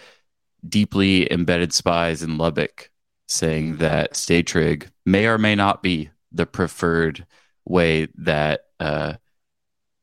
[0.66, 2.90] deeply embedded spies in Lubbock
[3.28, 7.26] saying that stay trig may or may not be the preferred
[7.64, 9.14] way that uh,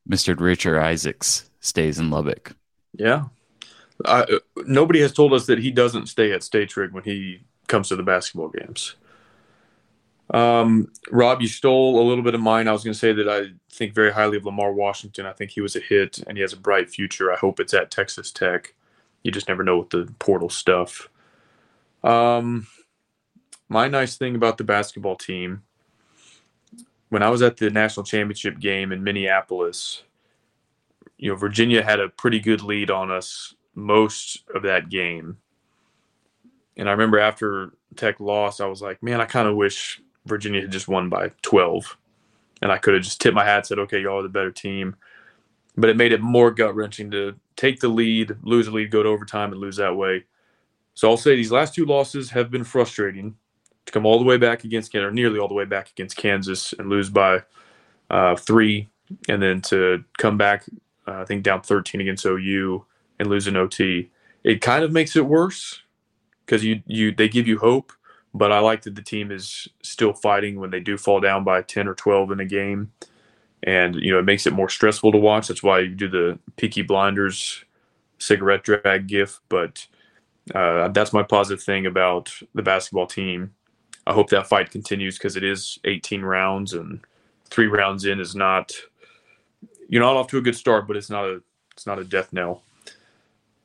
[0.10, 0.40] Mr.
[0.40, 2.56] Richard Isaacs stays in Lubbock.
[2.94, 3.26] Yeah.
[4.06, 4.26] I,
[4.66, 7.96] nobody has told us that he doesn't stay at State Trig when he comes to
[7.96, 8.96] the basketball games.
[10.34, 12.68] Um, Rob, you stole a little bit of mine.
[12.68, 15.26] I was going to say that I think very highly of Lamar Washington.
[15.26, 17.34] I think he was a hit and he has a bright future.
[17.34, 18.74] I hope it's at Texas Tech.
[19.24, 21.10] You just never know with the portal stuff.
[22.04, 22.68] Um,
[23.68, 25.64] my nice thing about the basketball team
[27.12, 30.04] when I was at the national championship game in Minneapolis,
[31.18, 35.38] you know, Virginia had a pretty good lead on us most of that game.
[36.78, 40.62] And I remember after Tech lost, I was like, man, I kind of wish Virginia
[40.62, 41.98] had just won by 12.
[42.62, 44.96] And I could have just tipped my hat said, okay, y'all are the better team.
[45.78, 49.04] But it made it more gut wrenching to take the lead, lose the lead, go
[49.04, 50.26] to overtime, and lose that way.
[50.94, 53.36] So I'll say these last two losses have been frustrating
[53.86, 56.18] to come all the way back against Canada, or nearly all the way back against
[56.18, 57.42] Kansas and lose by
[58.10, 58.90] uh, three,
[59.30, 60.66] and then to come back,
[61.08, 62.86] uh, I think down 13 against OU
[63.22, 64.10] and lose an OT.
[64.44, 65.84] It kind of makes it worse
[66.44, 67.94] because you you they give you hope,
[68.34, 71.62] but I like that the team is still fighting when they do fall down by
[71.62, 72.92] 10 or 12 in a game.
[73.64, 75.48] And, you know, it makes it more stressful to watch.
[75.48, 77.64] That's why you do the Peaky Blinders
[78.18, 79.40] cigarette drag gif.
[79.50, 79.86] But
[80.56, 83.54] uh, that's my positive thing about the basketball team.
[84.08, 87.02] I hope that fight continues because it is 18 rounds and
[87.52, 88.72] three rounds in is not,
[89.90, 91.44] you're not off to a good start, but it's not a,
[91.74, 92.64] it's not a death knell.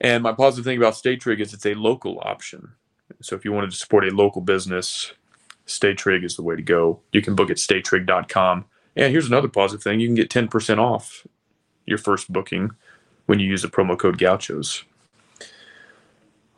[0.01, 2.73] And my positive thing about State Trig is it's a local option.
[3.23, 5.13] So if you wanted to support a local business,
[5.65, 7.01] State Trig is the way to go.
[7.13, 8.65] You can book at statetrig.com.
[8.97, 11.27] And here's another positive thing you can get 10% off
[11.87, 12.71] your first booking
[13.27, 14.85] when you use the promo code Gauchos.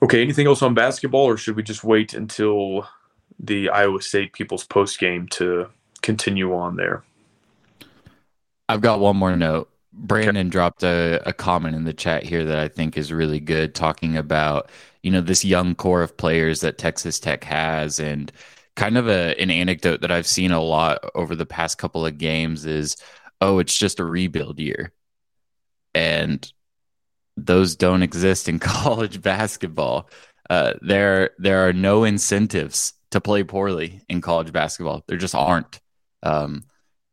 [0.03, 2.89] Okay, anything else on basketball, or should we just wait until
[3.41, 5.69] the Iowa State People's Post game to
[6.03, 7.03] continue on there?
[8.69, 9.69] I've got one more note.
[9.99, 10.51] Brandon okay.
[10.51, 14.17] dropped a, a comment in the chat here that I think is really good, talking
[14.17, 14.71] about
[15.03, 18.33] you know this young core of players that Texas Tech has, and
[18.77, 22.19] kind of a, an anecdote that I've seen a lot over the past couple of
[22.19, 22.97] games is,
[23.41, 24.93] oh, it's just a rebuild year,
[25.95, 26.51] and
[27.37, 30.09] those don't exist in college basketball.
[30.49, 35.03] Uh, there there are no incentives to play poorly in college basketball.
[35.09, 35.81] There just aren't.
[36.23, 36.65] Um,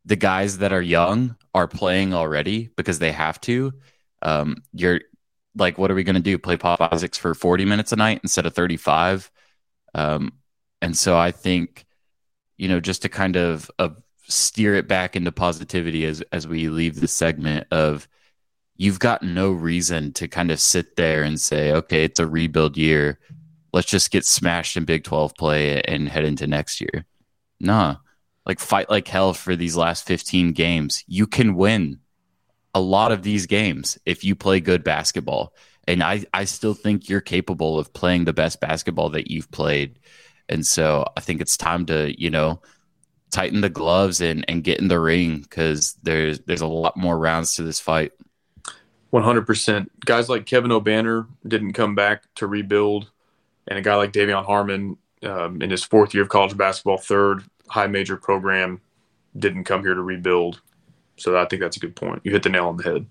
[0.05, 3.73] the guys that are young are playing already because they have to.
[4.21, 5.01] Um, you're
[5.55, 6.37] like, what are we going to do?
[6.37, 9.31] Play Pop Isaacs for 40 minutes a night instead of 35?
[9.93, 10.33] Um,
[10.81, 11.85] and so I think,
[12.57, 16.69] you know, just to kind of, of steer it back into positivity as, as we
[16.69, 18.07] leave the segment of
[18.77, 22.77] you've got no reason to kind of sit there and say, okay, it's a rebuild
[22.77, 23.19] year.
[23.71, 27.05] Let's just get smashed in Big 12 play and head into next year.
[27.59, 27.97] Nah,
[28.45, 31.03] like fight like hell for these last 15 games.
[31.07, 31.99] You can win
[32.73, 35.53] a lot of these games if you play good basketball.
[35.87, 39.99] And I, I still think you're capable of playing the best basketball that you've played.
[40.49, 42.61] And so I think it's time to, you know,
[43.31, 47.17] tighten the gloves and, and get in the ring because there's there's a lot more
[47.17, 48.11] rounds to this fight.
[49.13, 49.87] 100%.
[50.05, 53.09] Guys like Kevin Obanor didn't come back to rebuild,
[53.67, 57.43] and a guy like De'Vion Harmon um, in his fourth year of college basketball, third
[57.69, 58.81] high major program,
[59.37, 60.61] didn't come here to rebuild.
[61.17, 62.21] So I think that's a good point.
[62.23, 63.05] You hit the nail on the head.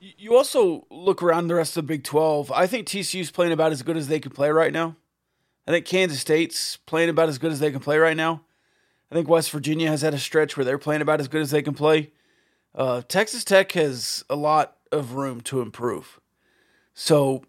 [0.00, 2.50] You also look around the rest of the Big 12.
[2.52, 4.96] I think TCU's playing about as good as they can play right now.
[5.66, 8.42] I think Kansas State's playing about as good as they can play right now.
[9.10, 11.50] I think West Virginia has had a stretch where they're playing about as good as
[11.50, 12.12] they can play.
[12.74, 16.20] Uh, Texas Tech has a lot of room to improve.
[16.94, 17.44] So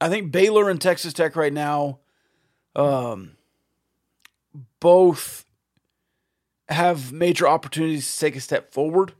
[0.00, 2.00] I think Baylor and Texas Tech right now
[2.74, 3.35] um,
[4.86, 5.44] both
[6.68, 9.14] have major opportunities to take a step forward.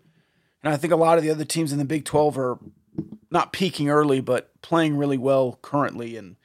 [0.62, 2.58] And I think a lot of the other teams in the Big 12 are
[3.32, 6.16] not peaking early, but playing really well currently.
[6.16, 6.36] And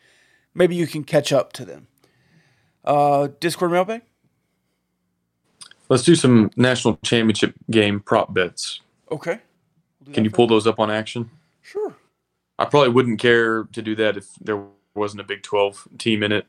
[0.55, 1.85] maybe you can catch up to them.
[2.83, 4.01] Uh, Discord mailbag?
[5.87, 8.81] Let's do some national championship game prop bets.
[9.11, 9.37] Okay.
[10.03, 11.29] We'll can you pull those up on action?
[11.61, 11.95] Sure.
[12.57, 14.63] I probably wouldn't care to do that if there
[14.95, 16.47] wasn't a Big 12 team in it,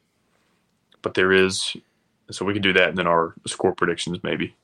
[1.03, 1.77] but there is.
[2.33, 4.55] So we can do that and then our score predictions maybe.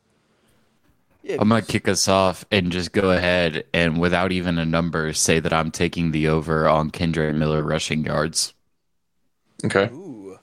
[1.22, 5.12] Yeah, I'm gonna kick us off and just go ahead and without even a number
[5.12, 8.54] say that I'm taking the over on Kendre Miller rushing yards.
[9.64, 9.90] Okay.
[9.92, 10.38] Ooh.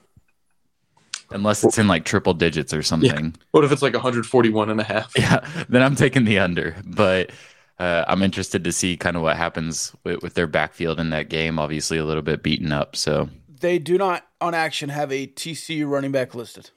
[1.30, 3.24] Unless it's in like triple digits or something.
[3.24, 3.42] Yeah.
[3.50, 5.12] What if it's like 141 and a half?
[5.18, 6.76] Yeah, then I'm taking the under.
[6.84, 7.30] But
[7.78, 11.28] uh, I'm interested to see kind of what happens with, with their backfield in that
[11.28, 11.58] game.
[11.58, 12.94] Obviously, a little bit beaten up.
[12.94, 13.28] So
[13.60, 16.70] they do not on action have a TCU running back listed.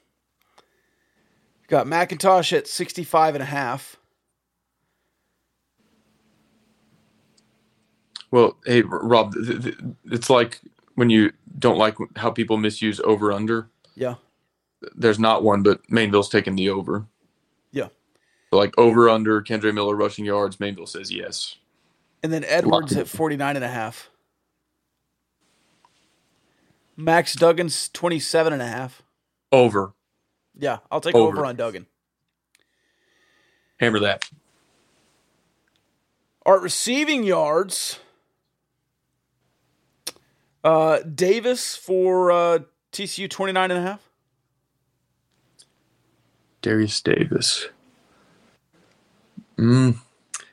[1.70, 3.96] Got McIntosh at 65 and a half.
[8.32, 9.34] Well, hey, Rob,
[10.04, 10.60] it's like
[10.96, 13.68] when you don't like how people misuse over under.
[13.94, 14.16] Yeah.
[14.96, 17.06] There's not one, but Mainville's taking the over.
[17.70, 17.88] Yeah.
[18.50, 21.54] So like over under Kendre Miller rushing yards, Mainville says yes.
[22.22, 24.10] And then Edwards at 49 and a half.
[26.96, 29.02] Max Duggan's 27 and a half.
[29.52, 29.94] Over.
[30.60, 31.86] Yeah, I'll take over, over on Duggan.
[33.78, 34.28] Hammer that.
[36.44, 37.98] Our receiving yards.
[40.62, 42.58] Uh, Davis for uh,
[42.92, 44.10] TCU 29 and a half.
[46.60, 47.68] Darius Davis.
[49.58, 49.96] Mm,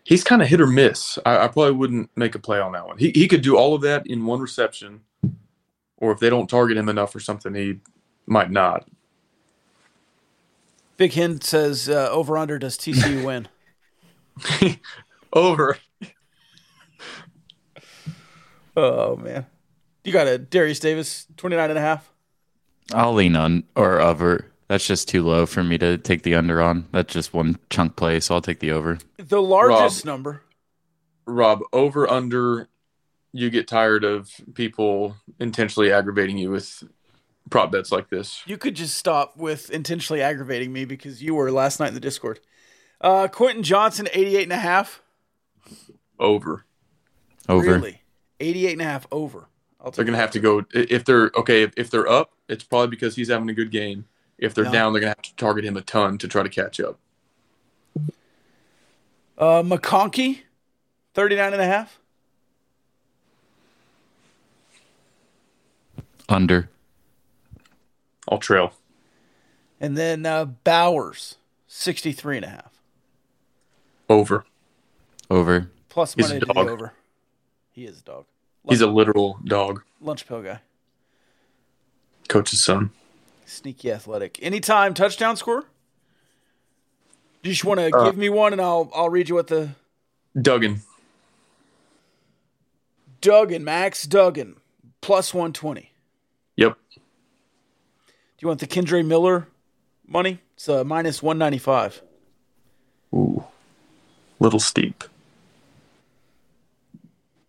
[0.06, 1.20] he's kind of hit or miss.
[1.26, 2.98] I, I probably wouldn't make a play on that one.
[2.98, 5.02] He he could do all of that in one reception,
[5.98, 7.80] or if they don't target him enough or something, he
[8.26, 8.88] might not.
[10.98, 13.48] Big Hen says uh, over under does TCU win?
[15.34, 15.78] Over.
[18.76, 19.46] oh man.
[20.04, 22.12] You got a Darius Davis 29 and a half.
[22.94, 24.46] I'll lean on or over.
[24.68, 26.88] That's just too low for me to take the under on.
[26.92, 29.00] That's just one chunk play, so I'll take the over.
[29.18, 30.44] The largest number.
[31.26, 32.70] Rob, over under.
[33.34, 36.84] You get tired of people intentionally aggravating you with
[37.50, 38.42] prop bets like this.
[38.46, 42.00] You could just stop with intentionally aggravating me because you were last night in the
[42.00, 42.40] Discord.
[43.00, 45.02] Uh, Quentin Johnston 88 and a half.
[46.20, 46.66] Over.
[47.48, 47.66] Over.
[47.74, 48.02] Really?
[48.40, 49.48] 88 and a half over.
[49.80, 51.62] I'll They're gonna have to go if they're okay.
[51.64, 54.06] If, if they're up, it's probably because he's having a good game.
[54.38, 54.72] If they're Yeah.
[54.72, 57.00] down, they're gonna have to target him a ton to try to catch up.
[59.38, 60.40] Uh, McConkey
[61.14, 62.00] 39 and a half.
[66.28, 66.70] Under.
[68.28, 68.74] I'll trail.
[69.80, 72.74] And then uh, Bowers 63 and a half.
[74.10, 74.46] Over.
[75.30, 75.70] Over.
[75.90, 76.68] Plus He's money a to dog.
[76.70, 76.94] over.
[77.72, 78.26] He is a dog.
[78.68, 79.84] He's a literal dog.
[80.02, 80.60] Lunch pill guy.
[82.28, 82.90] Coach's son.
[83.46, 84.40] Sneaky athletic.
[84.42, 85.64] Anytime touchdown score?
[87.44, 89.70] You just want to Uh, give me one and I'll I'll read you what the
[90.42, 90.82] Duggan.
[93.22, 94.58] Duggan, Max Duggan,
[95.02, 95.92] plus 120.
[96.56, 96.78] Yep.
[98.38, 99.48] Do you want the Kendre Miller
[100.06, 100.40] money?
[100.54, 102.04] It's uh, minus 195.
[103.14, 103.44] Ooh.
[104.40, 105.04] Little steep.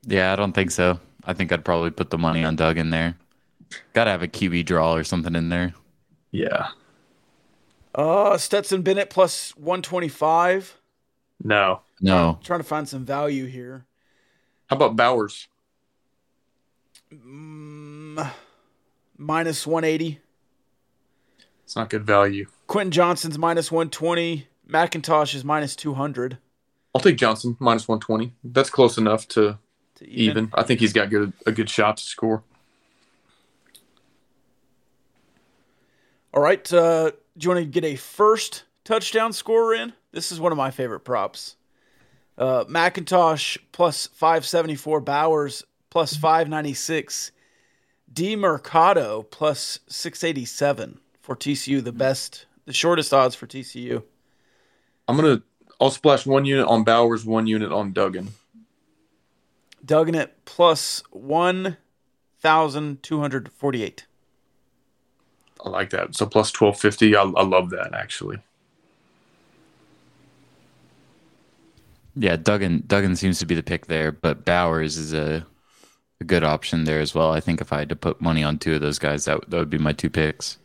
[0.06, 0.98] Yeah, I don't think so.
[1.24, 3.16] I think I'd probably put the money on Duggan there.
[3.92, 5.74] Got to have a QB draw or something in there.
[6.30, 6.68] Yeah.
[7.94, 10.78] Uh, Stetson Bennett plus 125.
[11.44, 11.82] No.
[12.00, 12.38] No.
[12.42, 13.84] Trying to find some value here.
[14.68, 15.48] How about Bowers?
[17.12, 18.30] Mm,
[19.18, 20.20] minus 180.
[21.68, 22.46] It's not good value.
[22.66, 24.48] Quentin Johnston's minus 120.
[24.70, 26.38] McIntosh is minus 200
[26.94, 28.32] I'll take Johnston minus one twenty.
[28.42, 29.58] That's close enough to
[29.96, 30.44] to even.
[30.44, 30.50] even.
[30.54, 32.42] I think he's got good a good shot to score.
[36.32, 36.72] All right.
[36.72, 39.92] Uh, do you want to get a first touchdown scorer in?
[40.12, 41.56] This is one of my favorite props.
[42.38, 47.32] Uh, McIntosh plus 574, Bowers plus 596,
[48.10, 54.02] D Mercado plus 687 for TCU, the best, the shortest odds for TCU.
[55.06, 55.42] I'm gonna.
[55.78, 58.30] I'll splash one unit on Bowers, one unit on Duggan.
[59.84, 64.06] Duggan at plus 1,248.
[65.64, 66.16] I like that.
[66.16, 67.14] So plus twelve fifty.
[67.14, 68.38] I, I love that actually.
[72.16, 75.46] Yeah, Duggan Duggan seems to be the pick there, but Bowers is a
[76.22, 77.30] a good option there as well.
[77.30, 79.58] I think if I had to put money on two of those guys, that, that
[79.58, 80.56] would be my two picks.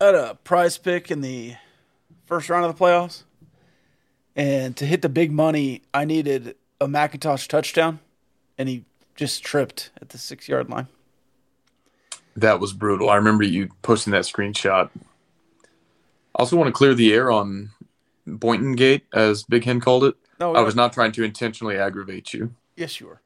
[0.00, 1.54] I had a prize pick in the
[2.26, 3.22] first round of the playoffs.
[4.36, 8.00] And to hit the big money, I needed a McIntosh touchdown,
[8.58, 8.84] and he
[9.14, 10.88] just tripped at the six yard line.
[12.36, 13.10] That was brutal.
[13.10, 14.90] I remember you posting that screenshot.
[14.94, 15.68] I
[16.34, 17.70] also want to clear the air on
[18.26, 20.16] Boynton Gate, as Big Hen called it.
[20.40, 22.54] No, I was not trying to intentionally aggravate you.
[22.76, 23.20] Yes, you were.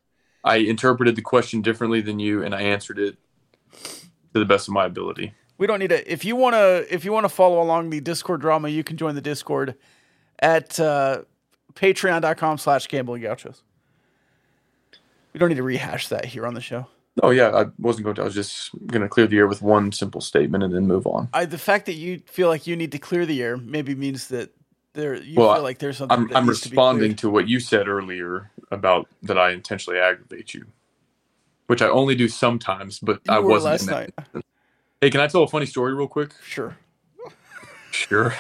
[0.45, 3.17] I interpreted the question differently than you, and I answered it
[3.73, 5.33] to the best of my ability.
[5.59, 6.11] We don't need to.
[6.11, 8.97] If you want to, if you want to follow along the Discord drama, you can
[8.97, 9.75] join the Discord
[10.39, 11.23] at uh,
[11.75, 13.63] Patreon.com/slash Gambling Gauchos.
[15.33, 16.87] We don't need to rehash that here on the show.
[17.23, 18.23] Oh yeah, I wasn't going to.
[18.23, 21.07] I was just going to clear the air with one simple statement and then move
[21.07, 21.29] on.
[21.35, 24.29] I, the fact that you feel like you need to clear the air maybe means
[24.29, 24.51] that
[24.93, 26.17] there you Well, feel like there's something.
[26.17, 29.51] I'm, that I'm needs to be responding to what you said earlier about that I
[29.51, 30.67] intentionally aggravate you,
[31.67, 33.73] which I only do sometimes, but You I wasn't.
[33.73, 34.15] last night.
[35.01, 36.33] Hey, can I tell a funny story real quick?
[36.45, 36.77] Sure.
[37.93, 38.35] Sure.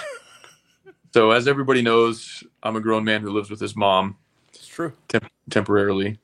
[1.14, 4.16] so, as everybody knows, I'm a grown man who lives with his mom
[4.52, 4.92] It's true.
[5.08, 6.18] temp- temporarily.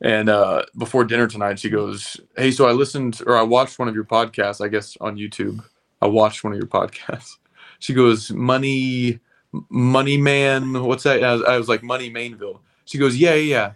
[0.00, 3.88] And uh, before dinner tonight, she goes, "Hey, so I listened or I watched one
[3.88, 4.64] of your podcasts.
[4.64, 5.64] I guess on YouTube.
[6.02, 7.36] I watched one of your podcasts."
[7.78, 9.20] She goes, "Money,
[9.68, 10.82] Money Man.
[10.84, 13.72] What's that?" I was, I was like, "Money Mainville." She goes, "Yeah, yeah, yeah."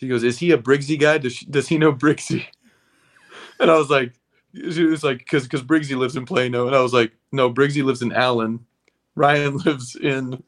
[0.00, 1.18] She goes, "Is he a Briggsy guy?
[1.18, 2.44] Does she, does he know Briggsy?"
[3.60, 4.12] And I was like,
[4.72, 7.84] "She was like, because because Briggsy lives in Plano," and I was like, "No, Briggsy
[7.84, 8.64] lives in Allen.
[9.14, 10.42] Ryan lives in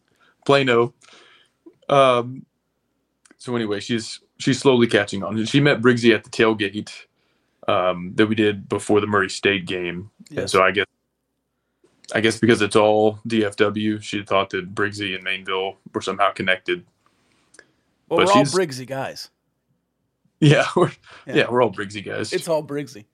[0.44, 0.94] Plano."
[1.88, 2.44] Um,
[3.36, 5.44] so anyway, she's she's slowly catching on.
[5.44, 6.90] She met Briggsy at the tailgate
[7.66, 10.86] um, that we did before the Murray State game, and so I guess
[12.14, 16.84] I guess because it's all DFW, she thought that Briggsy and Mainville were somehow connected.
[18.08, 19.28] Well, But we're all Briggsy guys.
[20.40, 20.88] Yeah, we're,
[21.26, 21.34] Yeah.
[21.34, 21.50] yeah.
[21.50, 22.32] we're all Briggsy guys.
[22.32, 23.04] It's all Briggsy.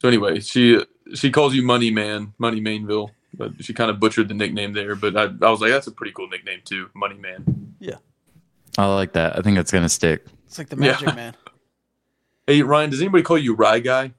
[0.00, 0.84] So anyway, she
[1.14, 4.94] she calls you Money Man, Money Mainville, but she kind of butchered the nickname there.
[4.94, 7.74] But I, I was like, that's a pretty cool nickname too, Money Man.
[7.80, 7.96] Yeah,
[8.78, 9.38] I like that.
[9.38, 10.26] I think it's gonna stick.
[10.46, 10.92] It's like the Yeah.
[10.92, 11.34] Magic Man.
[12.46, 14.12] Hey Ryan, does anybody call you Rye Guy?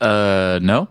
[0.00, 0.88] Uh, no.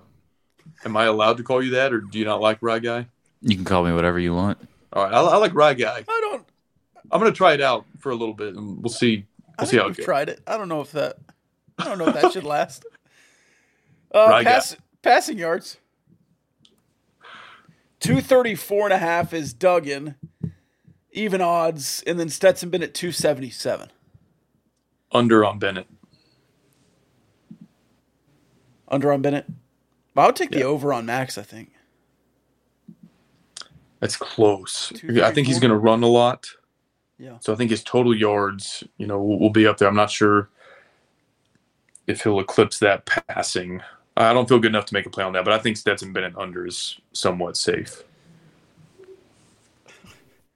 [0.85, 3.07] Am I allowed to call you that, or do you not like Rye Guy?
[3.41, 4.57] You can call me whatever you want.
[4.93, 6.03] All right, I, I like Rye Guy.
[6.07, 6.45] I don't.
[7.11, 9.25] I'm gonna try it out for a little bit, and we'll see.
[9.57, 10.05] I We'll see think how it we've goes.
[10.05, 10.41] tried it.
[10.47, 11.17] I don't know if that.
[11.77, 12.85] I don't know if that should last.
[14.13, 15.77] Uh, pass, passing yards.
[17.99, 20.15] 234 and a half is Duggan.
[21.11, 22.03] Even odds.
[22.05, 23.89] And then Stetson Bennett 277.
[25.11, 25.87] Under on Bennett.
[28.87, 29.45] Under on Bennett.
[30.15, 31.71] I would take the over on Max, I think.
[33.99, 34.91] That's close.
[34.93, 36.49] Two, I think he's gonna run a lot.
[37.17, 37.37] Yeah.
[37.39, 39.87] So I think his total yards, you know, will, will be up there.
[39.87, 40.49] I'm not sure
[42.07, 43.81] if he'll eclipse that passing.
[44.15, 46.13] I don't feel good enough to make a play on that, but I think Stetson
[46.13, 48.03] Bennett under is somewhat safe.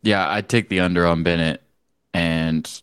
[0.03, 1.63] Yeah, I'd take the under on Bennett,
[2.13, 2.81] and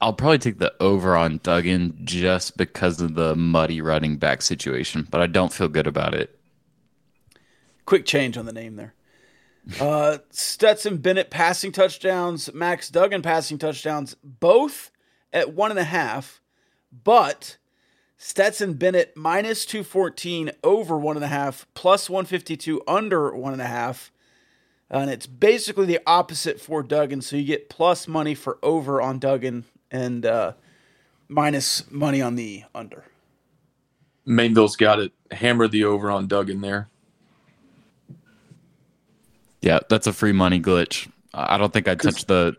[0.00, 5.08] I'll probably take the over on Duggan just because of the muddy running back situation.
[5.10, 6.38] But I don't feel good about it.
[7.86, 8.94] Quick change on the name there.
[9.80, 14.90] Uh, Stetson Bennett passing touchdowns, Max Duggan passing touchdowns, both
[15.32, 16.40] at one and a half,
[16.92, 17.56] but
[18.16, 23.66] Stetson Bennett minus 214 over one and a half, plus 152 under one and a
[23.66, 24.10] half.
[24.90, 27.20] And it's basically the opposite for Duggan.
[27.20, 30.52] So you get plus money for over on Duggan and uh,
[31.28, 33.04] minus money on the under.
[34.26, 35.12] Mainville's got it.
[35.30, 36.88] Hammer the over on Duggan there.
[39.60, 41.10] Yeah, that's a free money glitch.
[41.34, 42.56] I I don't think I'd touch the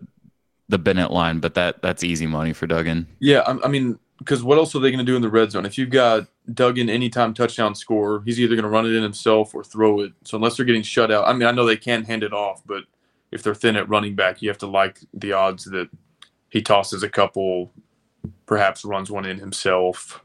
[0.67, 3.07] the Bennett line, but that that's easy money for Duggan.
[3.19, 5.51] Yeah, I, I mean, because what else are they going to do in the red
[5.51, 5.65] zone?
[5.65, 9.55] If you've got Duggan anytime touchdown score, he's either going to run it in himself
[9.55, 10.11] or throw it.
[10.26, 12.61] So unless they're getting shut out, I mean, I know they can hand it off,
[12.65, 12.84] but
[13.32, 15.89] if they're thin at running back, you have to like the odds that
[16.49, 17.72] he tosses a couple,
[18.45, 20.22] perhaps runs one in himself.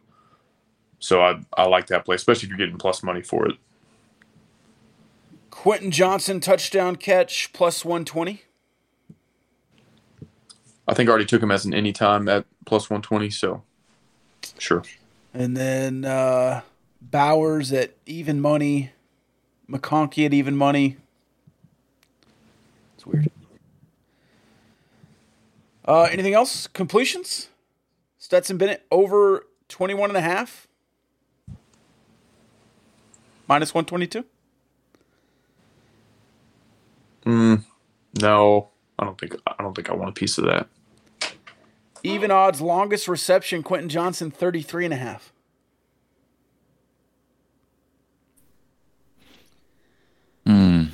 [0.99, 3.57] So I I like that play, especially if you're getting plus money for it.
[5.51, 8.43] Quentin Johnston touchdown catch plus 120.
[10.89, 13.31] I think I already took him as an anytime at plus 120.
[13.31, 13.63] So
[14.59, 14.83] sure.
[15.33, 16.63] And then uh,
[17.01, 18.93] Bowers at even money.
[19.71, 20.97] McConkey at even money.
[22.95, 23.31] It's weird.
[25.87, 26.67] Uh, anything else?
[26.69, 27.49] Completions?
[28.19, 30.67] Stetson Bennett over 21 and a half.
[33.47, 34.25] Minus 122.
[37.27, 37.65] Mm,
[38.21, 40.69] No, I don't think I don't think I want a piece of that.
[42.05, 45.33] Even odds longest reception Quentin Johnston 33 and a half.
[50.47, 50.85] Hmm.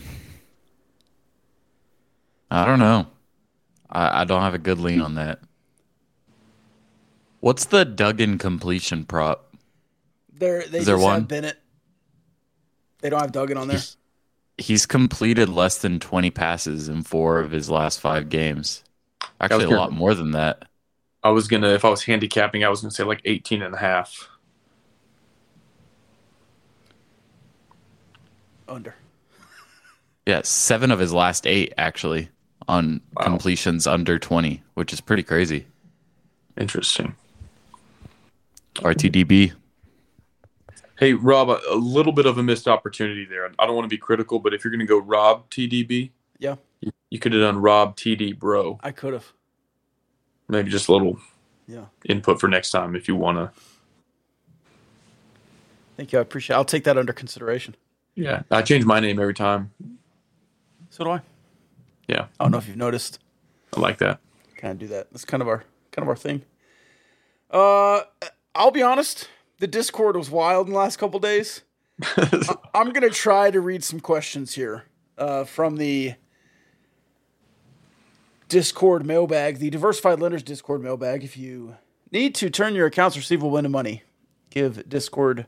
[2.48, 3.08] I don't know.
[3.90, 5.40] I, I don't have a good lean on that.
[7.40, 9.52] What's the Duggan completion prop?
[10.32, 11.20] There they Is there just one?
[11.20, 11.58] have Bennett.
[13.02, 13.80] They don't have Duggan on there.
[14.58, 18.84] He's completed less than 20 passes in four of his last five games.
[19.40, 20.69] Actually, a lot more than that.
[21.22, 23.78] I was gonna if I was handicapping, I was gonna say like 18 and a
[23.78, 24.28] half.
[28.68, 28.94] Under.
[30.26, 32.28] Yeah, seven of his last eight actually
[32.68, 35.66] on completions under 20, which is pretty crazy.
[36.56, 37.16] Interesting.
[38.76, 39.52] RTDB.
[40.98, 43.50] Hey, Rob, a, a little bit of a missed opportunity there.
[43.58, 46.56] I don't want to be critical, but if you're going to go Rob TDB, Yeah,
[46.80, 48.78] you, you could have done Rob TD Bro.
[48.82, 49.32] I could have.
[50.50, 51.18] Maybe just a little
[51.68, 51.84] Yeah.
[52.06, 53.50] input for next time if you want to.
[55.96, 56.18] Thank you.
[56.18, 56.58] I appreciate it.
[56.58, 57.76] I'll take that under consideration.
[58.16, 59.70] Yeah, I change my name every time.
[60.90, 61.20] So do I.
[62.08, 63.20] Yeah, I don't know if you've noticed.
[63.76, 64.18] I like that.
[64.56, 65.10] kind of do that.
[65.12, 66.42] That's kind of our kind of our thing.
[67.50, 68.00] Uh,
[68.54, 69.28] I'll be honest.
[69.58, 71.62] The Discord was wild in the last couple days.
[72.02, 74.84] I- I'm gonna try to read some questions here
[75.18, 76.14] uh, from the
[78.50, 81.22] Discord mailbag, the Diversified Lenders Discord mailbag.
[81.22, 81.76] If you
[82.10, 84.02] need to turn your accounts receivable into money,
[84.50, 85.46] give Discord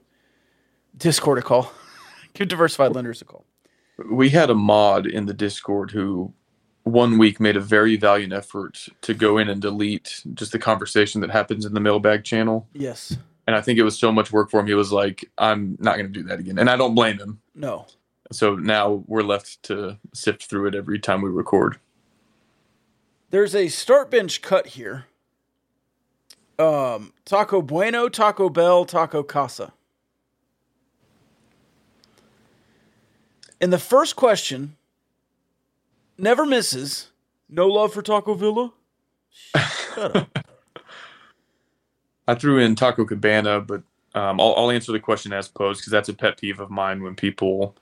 [0.97, 1.73] Discord a call.
[2.35, 3.45] give Diversified Lenders a call.
[4.09, 6.33] We had a mod in the Discord who
[6.85, 11.21] one week made a very valiant effort to go in and delete just the conversation
[11.23, 12.69] that happens in the mailbag channel.
[12.73, 13.17] Yes.
[13.49, 14.69] And I think it was so much work for him.
[14.69, 16.57] He was like, I'm not going to do that again.
[16.57, 17.41] And I don't blame him.
[17.57, 17.87] No.
[18.31, 21.81] So now we're left to sift through it every time we record.
[23.33, 25.07] There's a start bench cut here.
[26.59, 29.73] Um, Taco Bueno, Taco Bell, Taco Casa.
[33.59, 34.77] In the first question,
[36.19, 37.09] never misses.
[37.49, 38.75] No love for Taco Villa.
[39.31, 40.39] Shut up.
[42.29, 43.83] I threw in Taco Cabana, but
[44.15, 47.03] um, I'll, I'll answer the question as posed because that's a pet peeve of mine
[47.03, 47.75] when people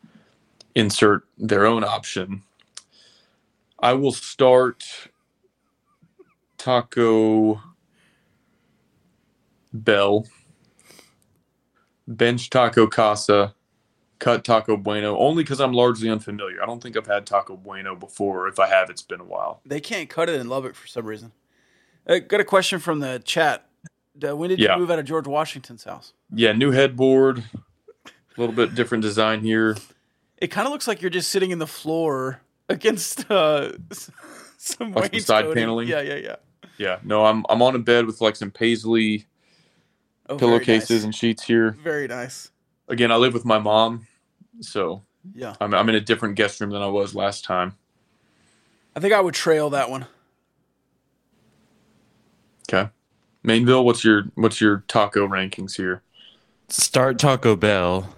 [0.77, 2.43] insert their own option.
[3.81, 5.10] I will start
[6.61, 7.59] Taco
[9.73, 10.27] Bell,
[12.07, 13.55] bench Taco Casa,
[14.19, 16.63] cut Taco Bueno, only because I'm largely unfamiliar.
[16.63, 18.47] I don't think I've had Taco Bueno before.
[18.47, 19.63] If I have, it's been a while.
[19.65, 21.33] They can't cut it in Lubbock for some reason.
[22.07, 23.67] I got a question from the chat.
[24.23, 24.75] Uh, when did Yeah.
[24.75, 26.13] you move out of George Washington's house?
[26.31, 27.43] Yeah, new headboard,
[28.05, 29.79] a little bit different design here.
[30.37, 33.73] It kind of looks like you're just sitting in the floor against uh,
[34.59, 35.89] some Like side paneling?
[35.89, 36.37] Yeah, yeah, yeah.
[36.81, 39.26] Yeah, no, I'm I'm on a bed with like some paisley
[40.31, 41.05] Oh, pillowcases nice.
[41.05, 41.72] and sheets here.
[41.85, 42.53] Very nice.
[42.89, 44.07] Again, I live with my mom,
[44.62, 45.03] so
[45.35, 45.57] Yeah.
[45.61, 47.76] I'm I'm in a different guest room than I was last time.
[48.97, 50.07] I think I would trail that one.
[52.72, 52.89] Okay,
[53.45, 56.03] Mainville, what's your what's your taco rankings here?
[56.68, 58.14] Start Taco Bell,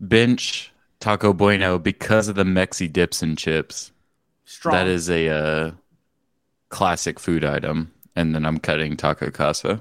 [0.00, 3.92] bench Taco Bueno because of the Mexi dips and chips.
[4.44, 4.72] Strong.
[4.74, 5.70] That is a uh,
[6.72, 7.92] classic food item.
[8.16, 9.80] And then I'm cutting Taco Casa.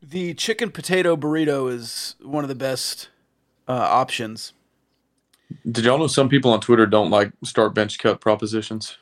[0.00, 3.08] The chicken potato burrito is one of the best
[3.66, 4.52] uh, options.
[5.70, 8.98] Did y'all know some people on Twitter don't like start bench cut propositions?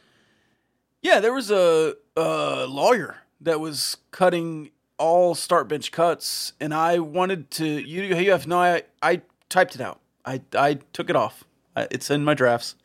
[1.02, 6.98] Yeah, there was a, a lawyer that was cutting all start bench cuts, and I
[6.98, 7.66] wanted to.
[7.66, 8.58] You, you have no.
[8.58, 10.00] I I typed it out.
[10.24, 11.44] I I took it off.
[11.76, 12.76] I, it's in my drafts.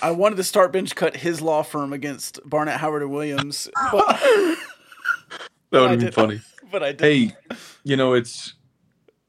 [0.00, 4.20] I wanted to start bench cut his law firm against Barnett Howard and Williams, but,
[5.70, 6.40] That would have been funny.
[6.70, 7.00] but I did.
[7.00, 8.54] Hey, you know it's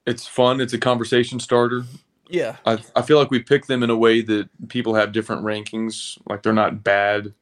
[0.05, 0.61] it's fun.
[0.61, 1.84] It's a conversation starter.
[2.30, 5.43] Yeah, I I feel like we pick them in a way that people have different
[5.43, 6.17] rankings.
[6.30, 7.34] Like they're not bad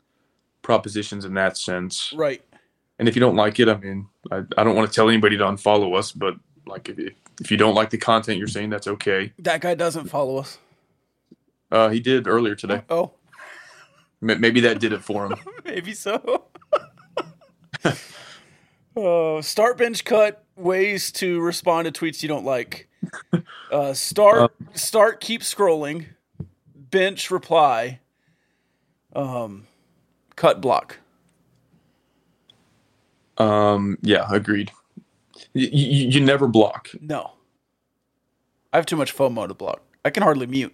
[0.61, 2.13] propositions in that sense.
[2.15, 2.41] right.
[2.99, 5.38] And if you don't like it, I mean, I, I don't want to tell anybody
[5.38, 8.71] to unfollow us, but like if you, if you don't like the content you're saying,
[8.71, 9.34] that's okay.
[9.38, 10.57] That guy doesn't follow us.
[11.72, 12.82] Uh, he did earlier today.
[12.89, 13.11] Oh,
[14.22, 15.36] M- Maybe that did it for him.
[15.65, 16.45] maybe so.
[18.95, 22.88] uh, start bench cut ways to respond to tweets you don't like.
[23.70, 26.05] Uh, start start keep scrolling.
[26.74, 27.99] Bench reply.
[29.13, 29.68] Um,
[30.38, 30.99] cut block.
[33.38, 34.72] Um, yeah, agreed.
[35.53, 36.88] You, you, you never block.
[37.01, 37.32] No,
[38.72, 39.82] I have too much FOMO to block.
[40.05, 40.74] I can hardly mute.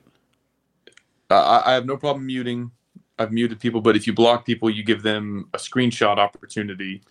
[1.33, 2.71] I- I, have no problem muting.
[3.19, 7.03] I've muted people, but if you block people, you give them a screenshot opportunity,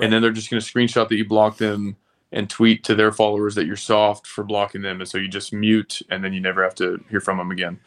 [0.00, 1.96] and then they're just going to screenshot that you blocked them
[2.32, 5.52] and tweet to their followers that you're soft for blocking them, and so you just
[5.52, 7.80] mute, and then you never have to hear from them again.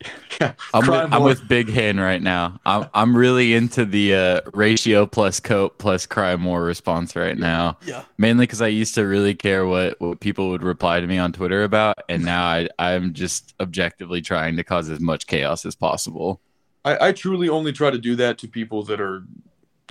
[0.40, 2.60] I'm, with, I'm with Big Hen right now.
[2.64, 7.78] I'm I'm really into the uh, ratio plus cope plus cry more response right now.
[7.84, 8.04] Yeah.
[8.18, 11.32] Mainly because I used to really care what, what people would reply to me on
[11.32, 15.74] Twitter about, and now I I'm just objectively trying to cause as much chaos as
[15.74, 16.40] possible.
[16.84, 19.24] I, I truly only try to do that to people that are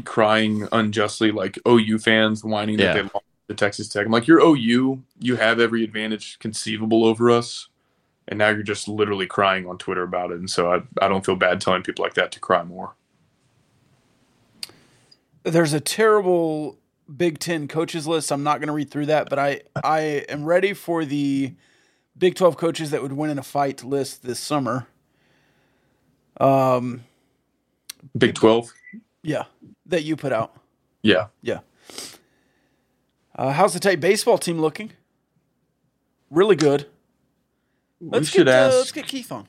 [0.05, 2.93] crying unjustly, like OU fans whining Yeah.
[2.93, 4.05] that they lost to Texas Tech.
[4.05, 7.67] I'm like, you're OU, you have every advantage conceivable over us,
[8.27, 10.39] and now you're just literally crying on Twitter about it.
[10.39, 12.93] And so I, I don't feel bad telling people like that to cry more.
[15.43, 16.77] There's a terrible
[17.15, 18.31] Big Ten coaches list.
[18.31, 21.53] I'm not going to read through that, but I I am ready for the
[22.17, 24.87] Big 12 coaches that would win in a fight list this summer.
[26.39, 27.03] Um,
[28.17, 28.73] Big 12,
[29.23, 29.45] yeah,
[29.85, 30.55] that you put out.
[31.01, 31.27] yeah.
[31.41, 31.59] Yeah.
[33.35, 34.91] Uh, how's the Tate baseball team looking?
[36.31, 36.87] Really good.
[37.99, 39.47] Let's should get, uh, ask- let's get Keith on.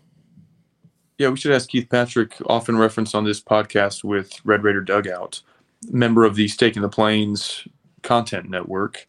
[1.18, 5.42] Yeah, we should ask Keith Patrick, often referenced on this podcast with Red Raider Dugout,
[5.90, 7.66] member of the Stake in the Plains
[8.03, 9.09] content network.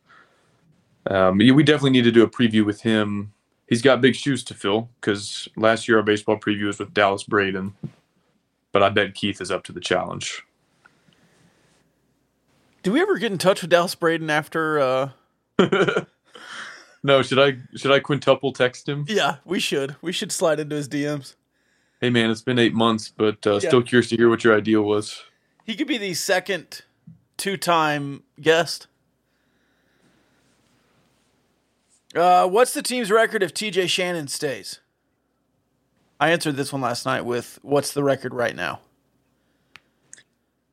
[1.05, 3.33] Um, we definitely need to do a preview with him.
[3.67, 7.23] He's got big shoes to fill because last year our baseball preview was with Dallas
[7.23, 7.75] Braden,
[8.71, 10.43] but I bet Keith is up to the challenge.
[12.81, 14.79] Do we ever get in touch with Dallas Braden after?
[14.79, 15.09] Uh,
[17.03, 19.05] No, should I should I quintuple text him?
[19.07, 19.95] yeah, we should.
[20.01, 21.35] We should slide into his DMs.
[22.01, 23.69] Hey man, it's been eight months, but uh, Yeah.
[23.69, 25.21] still curious to hear what your idea was.
[25.65, 26.81] He could be the second
[27.37, 28.87] two-time guest.
[32.15, 34.79] Uh, what's the team's record if TJ Shannon stays?
[36.19, 38.81] I answered this one last night with what's the record right now?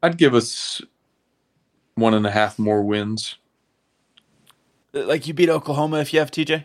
[0.03, 0.81] I'd give us
[1.95, 3.37] one and a half more wins.
[5.05, 6.64] Like you beat Oklahoma if you have TJ?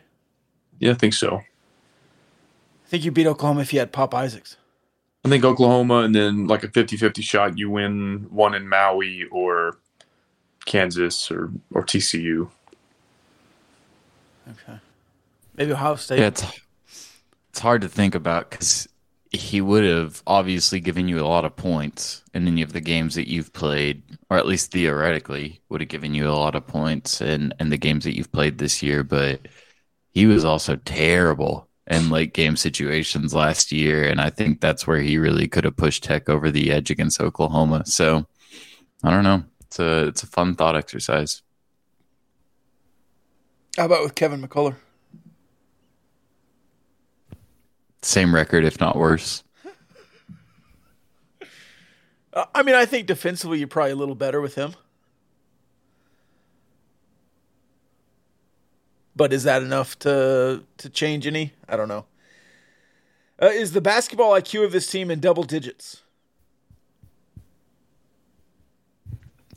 [0.79, 1.37] Yeah, I think so.
[1.37, 4.57] I think you beat Oklahoma if you had Pop Isaacs.
[5.23, 9.77] I think Oklahoma and then like a 50-50 shot you win one in Maui or
[10.65, 12.49] Kansas or or TCU.
[14.49, 14.79] Okay.
[15.55, 16.19] Maybe Ohio State.
[16.19, 16.43] Yeah, it's
[17.49, 18.87] it's hard to think about because
[19.31, 23.15] he would have obviously given you a lot of points in any of the games
[23.15, 27.21] that you've played, or at least theoretically would have given you a lot of points
[27.21, 29.03] in in the games that you've played this year.
[29.03, 29.47] But
[30.11, 34.99] he was also terrible in late game situations last year, and I think that's where
[34.99, 37.85] he really could have pushed Tech over the edge against Oklahoma.
[37.85, 38.25] So
[39.03, 39.45] I don't know.
[39.61, 41.41] It's a it's a fun thought exercise.
[43.77, 44.75] How about with Kevin McCullar?
[48.01, 49.43] Same record, if not worse.
[52.55, 54.73] I mean, I think defensively you're probably a little better with him.
[59.15, 61.53] But is that enough to to change any?
[61.67, 62.05] I don't know.
[63.41, 66.03] Uh, is the basketball IQ of this team in double digits?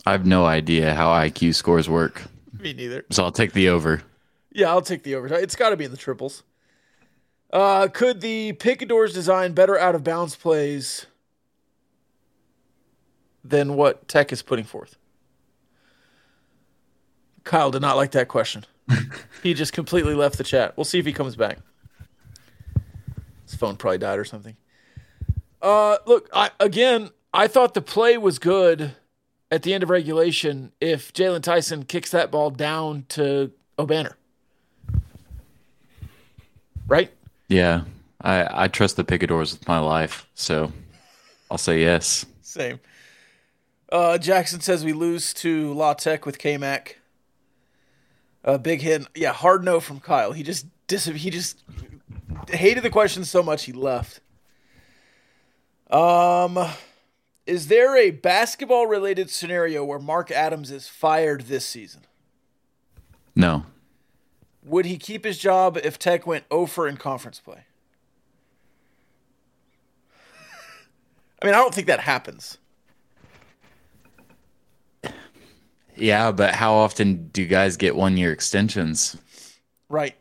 [0.07, 2.23] I have no idea how IQ scores work,
[2.59, 3.05] Me neither.
[3.11, 4.03] so I'll take the over.
[4.53, 5.29] Yeah, I'll take the over.
[5.35, 6.43] It's got to be in the triples.
[7.55, 11.07] Uh, could the Picadors design better out of bounds plays
[13.45, 14.97] than what Tech is putting forth?
[17.45, 18.65] Kyle did not like that question.
[19.45, 20.77] he just completely left the chat.
[20.77, 21.59] We'll see if he comes back.
[23.47, 24.57] His phone probably died or something.
[25.63, 28.97] Uh, look, I, again, I thought the play was good
[29.49, 34.15] at the end of regulation if Jaylon Tyson kicks that ball down to Obanor.
[36.89, 37.13] Right?
[37.49, 37.83] Yeah,
[38.21, 40.73] I I trust the Picadors with my life, so
[41.51, 42.27] I'll say yes.
[42.43, 42.81] Same.
[43.91, 46.99] Uh, Jackson says we lose to La Tech with K Mac.
[48.45, 49.07] Uh, big hit.
[49.15, 50.33] Yeah, hard no from Kyle.
[50.33, 51.63] He just dis- he just
[52.49, 54.21] hated the question so much he left.
[55.91, 56.59] Um,
[57.47, 62.03] is there a basketball related scenario where Mark Adams is fired this season?
[63.37, 63.67] No,
[64.65, 67.65] Would he keep his job if Tech went over in conference play?
[71.43, 72.59] I mean, I don't think that happens.
[75.97, 79.17] yeah, but how often do guys get one year extensions?
[79.89, 80.17] Right.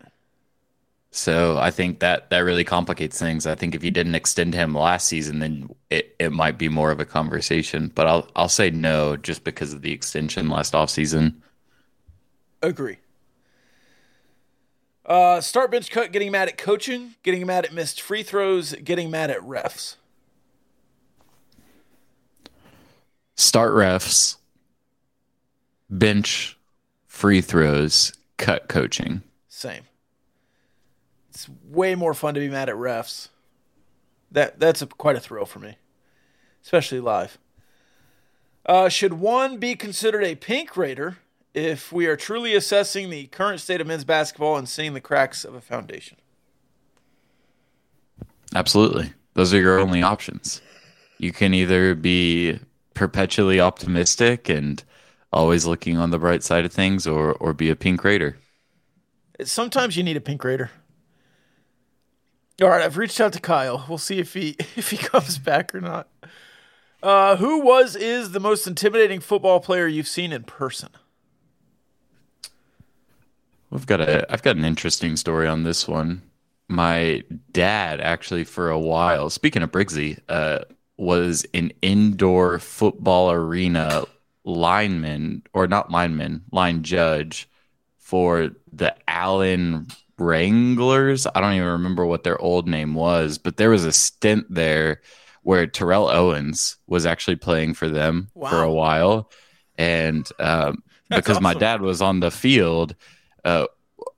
[1.12, 3.46] So I think that that really complicates things.
[3.46, 6.90] I think if you didn't extend him last season, then it, it might be more
[6.90, 7.92] of a conversation.
[7.94, 11.36] But I'll I'll say no just because of the extension last offseason.
[12.64, 12.98] Agree.
[15.06, 19.12] Uh, start bench cut, getting mad at coaching, getting mad at missed free throws, getting
[19.12, 19.96] mad at refs.
[23.36, 24.38] Start refs,
[25.90, 26.58] bench,
[27.06, 29.24] free throws, cut coaching.
[29.50, 29.84] Same.
[31.30, 33.28] It's way more fun to be mad at refs.
[34.32, 35.78] That that's a, quite a thrill for me,
[36.64, 37.38] especially live.
[38.66, 41.18] Uh, should one be considered a pink raider
[41.54, 45.46] if we are truly assessing the current state of men's basketball and seeing the cracks
[45.46, 46.18] of a foundation?
[48.56, 49.14] Absolutely.
[49.34, 50.62] Those are your only options.
[51.18, 52.60] You can either be
[52.94, 54.84] perpetually optimistic and
[55.32, 58.38] always looking on the bright side of things or or be a pink raider.
[59.44, 60.72] Sometimes you need a pink raider.
[62.62, 63.86] All right, I've reached out to Kyle.
[63.90, 66.08] We'll see if he if he comes back or not.
[67.02, 70.90] Uh, who was is the most intimidating football player you've seen in person?
[73.74, 76.22] We've got a I've got an interesting story on this one.
[76.68, 80.60] My dad actually for a while, speaking of Briggsy, uh,
[80.98, 84.06] was an indoor football arena
[84.44, 87.50] lineman or not lineman, line judge
[87.98, 89.88] for the Allen
[90.20, 91.26] Wranglers.
[91.34, 95.02] I don't even remember what their old name was, but there was a stint there
[95.42, 99.32] where Terrell Owens was actually playing for them for a while.
[99.80, 102.96] And um, because my dad was on the field,
[103.46, 103.68] uh,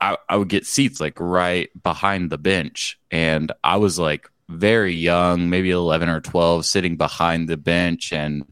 [0.01, 2.99] I, I would get seats like right behind the bench.
[3.11, 8.45] And I was like very young, maybe 11 or 12, sitting behind the bench and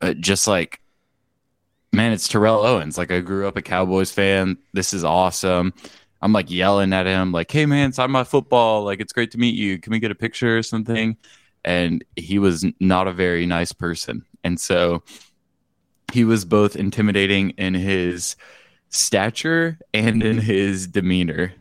[0.00, 0.80] uh, just like,
[1.92, 2.96] man, it's Terrell Owens.
[2.96, 4.58] Like I grew up a Cowboys fan.
[4.72, 5.72] This is awesome.
[6.22, 8.84] I'm like yelling at him, like, "Hey man, sign my football!
[8.84, 9.78] Like, it's great to meet you.
[9.78, 11.16] Can we get a picture or something?"
[11.64, 15.02] And he was not a very nice person, and so
[16.12, 18.36] he was both intimidating in his
[18.90, 21.54] stature and in his demeanor.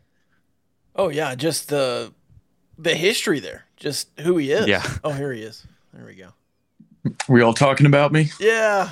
[0.95, 2.11] Oh yeah, just the
[2.77, 4.67] the history there, just who he is.
[4.67, 4.83] Yeah.
[5.03, 5.65] Oh, here he is.
[5.93, 6.33] There we go.
[7.29, 8.29] We all talking about me?
[8.39, 8.89] Yeah.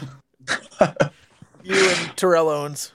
[1.63, 2.93] you and Terrell Owens.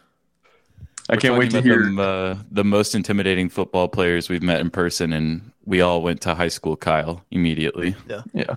[1.11, 1.88] I can't wait to hear.
[1.88, 6.01] about the, uh, the most intimidating football players we've met in person, and we all
[6.01, 6.76] went to high school.
[6.76, 7.95] Kyle immediately.
[8.09, 8.22] Yeah.
[8.32, 8.55] Yeah.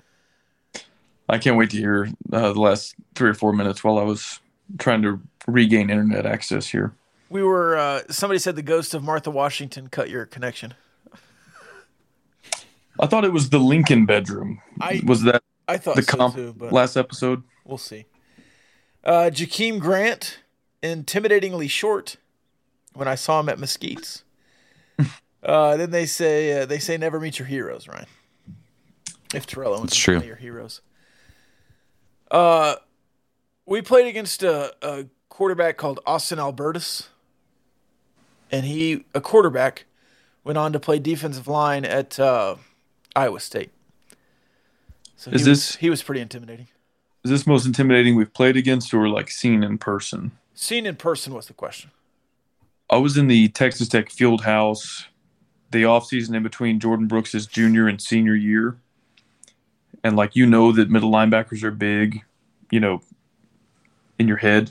[1.28, 4.40] I can't wait to hear uh, the last three or four minutes while I was
[4.78, 6.92] trying to regain internet access here.
[7.28, 7.76] We were.
[7.76, 10.74] Uh, somebody said the ghost of Martha Washington cut your connection.
[12.98, 14.62] I thought it was the Lincoln bedroom.
[14.80, 17.42] I Was that I thought the so comp too, but last episode?
[17.64, 18.06] we'll see.
[19.04, 20.38] Uh, Jakeem Grant,
[20.82, 22.16] intimidatingly short.
[22.94, 24.24] When I saw him at Mesquite's.
[25.42, 28.06] uh, then they say uh, they say never meet your heroes, Ryan.
[29.34, 30.14] If Terrell Owens It's is true.
[30.14, 30.80] one of your heroes.
[32.30, 32.76] Uh,
[33.66, 35.06] we played against a, a
[35.40, 37.10] quarterback called Austin Albertus,
[38.50, 39.84] and he a quarterback
[40.44, 42.56] went on to play defensive line at uh,
[43.14, 43.70] Iowa State.
[45.16, 46.68] So Is he was- this- he was pretty intimidating?
[47.22, 50.30] Is this most intimidating we've played against or like seen in person?
[50.54, 51.90] Seen in person was the question.
[52.88, 55.06] I was in the Texas Tech field house
[55.72, 58.78] the offseason in between Jordan Brooks' junior and senior year.
[60.04, 62.22] And like you know that middle linebackers are big,
[62.70, 63.02] you know,
[64.20, 64.70] in your head.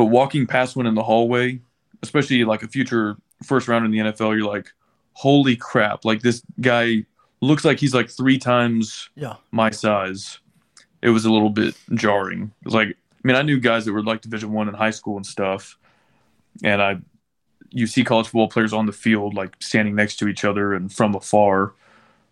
[0.00, 1.60] But walking past one in the hallway,
[2.02, 4.72] especially like a future first round in the NFL, you're like,
[5.12, 7.04] holy crap, like this guy
[7.42, 9.34] looks like he's like three times Yeah.
[9.50, 10.38] my size.
[11.02, 12.50] It was a little bit jarring.
[12.62, 12.94] It was like I
[13.28, 15.76] mean, I knew guys that were like division one in high school and stuff.
[16.64, 16.96] And I
[17.68, 20.90] you see college football players on the field like standing next to each other and
[20.90, 21.74] from afar.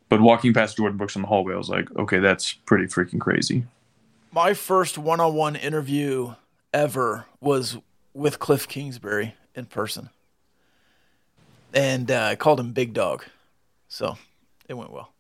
[0.09, 3.21] But walking past Jordan Brooks in the hallway, I was like, okay, that's pretty freaking
[3.21, 3.67] crazy.
[4.33, 6.35] My first one-on-one interview
[6.73, 7.77] ever was
[8.15, 10.11] with Cliff Kingsbury in person,
[11.73, 13.25] and uh, I called him Big Dog,
[13.89, 14.17] so
[14.69, 15.13] it went well.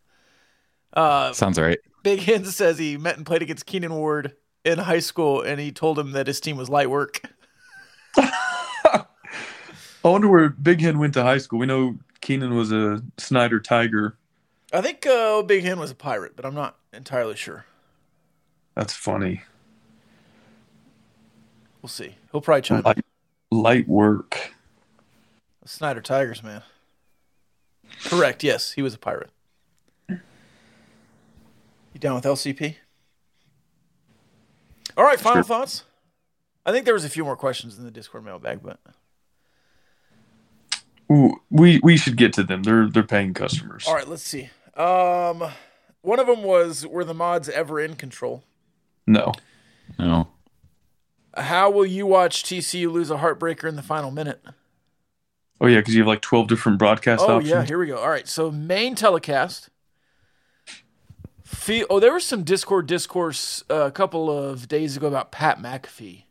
[0.92, 1.78] Uh, Sounds right.
[2.02, 4.34] Big Hen says he met and played against Keenan Ward
[4.64, 7.20] in high school, and he told him that his team was light work.
[8.16, 9.04] I
[10.04, 11.58] wonder where Big Hen went to high school.
[11.58, 14.16] We know Keenan was a Snyder Tiger.
[14.72, 17.64] I think uh, Big Hen was a pirate, but I'm not entirely sure.
[18.74, 19.42] That's funny.
[21.82, 22.16] We'll see.
[22.32, 22.84] He'll probably chime in.
[22.84, 23.04] Light,
[23.50, 24.52] light work.
[25.64, 26.62] Snyder Tigers, man.
[28.04, 28.42] Correct.
[28.42, 29.30] Yes, he was a pirate.
[30.08, 32.76] You down with LCP?
[34.96, 35.20] All right.
[35.20, 35.84] Final thoughts.
[36.64, 38.78] I think there was a few more questions in the Discord mailbag, but
[41.10, 42.62] Ooh, we we should get to them.
[42.62, 43.86] They're they're paying customers.
[43.86, 44.06] all right.
[44.06, 44.50] Let's see.
[44.76, 45.44] Um,
[46.02, 48.44] one of them was: Were the mods ever in control?
[49.06, 49.32] No.
[49.98, 50.28] No.
[51.36, 54.40] How will you watch TCU lose a heartbreaker in the final minute?
[55.60, 57.50] Oh yeah, because you have like twelve different broadcast Oh options.
[57.50, 57.98] yeah, here we go.
[57.98, 59.68] All right, so main telecast.
[61.44, 65.58] Fee- oh, there was some Discord discourse uh, a couple of days ago about Pat
[65.58, 66.24] McAfee.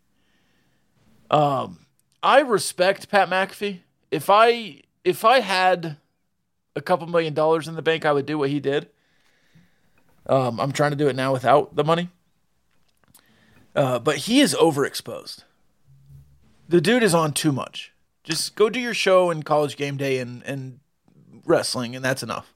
[1.31, 1.85] Um,
[2.23, 3.79] I respect Pat McAfee.
[4.11, 5.97] If I if I had
[6.75, 8.89] a couple million dollars in the bank, I would do what he did.
[10.27, 12.09] Um, I'm trying to do it now without the money.
[13.77, 15.43] Uh, but he is overexposed.
[16.67, 17.93] The dude is on too much.
[18.23, 20.79] Just go do your show in college game day and, and
[21.45, 22.53] wrestling, and that's enough.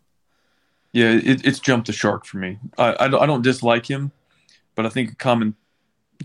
[0.91, 2.57] Yeah, it, it's jumped the shark for me.
[2.77, 4.11] I, I, don't- I don't dislike him,
[4.75, 5.55] but I think a common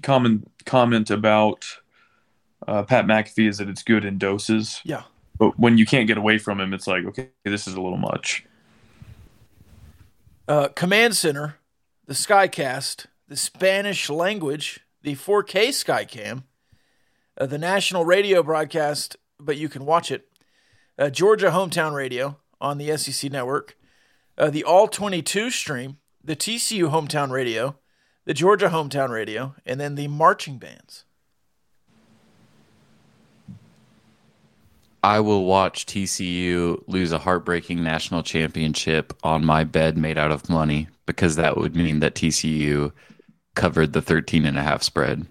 [0.03, 1.65] common comment about
[2.67, 4.81] uh, Pat McAfee is that it's good in doses.
[4.85, 5.03] Yeah.
[5.39, 7.99] But when you can't get away from him, it's like, okay, this is a little
[7.99, 8.45] much.
[10.49, 11.57] Uh, Command Center,
[12.07, 16.43] the Skycast, the Spanish language, the 4K Skycam,
[17.39, 20.27] uh, the national radio broadcast, but you can watch it,
[20.99, 23.77] uh, Georgia Hometown Radio on the SEC network,
[24.37, 27.77] uh, the All 22 stream, the TCU Hometown Radio,
[28.25, 31.05] the Georgia Hometown Radio, and then the marching bands.
[35.05, 40.51] I will watch TCU lose a heartbreaking national championship on my bed made out of
[40.51, 42.91] money because that would mean that TCU
[43.57, 45.27] covered the 13 and a half spread.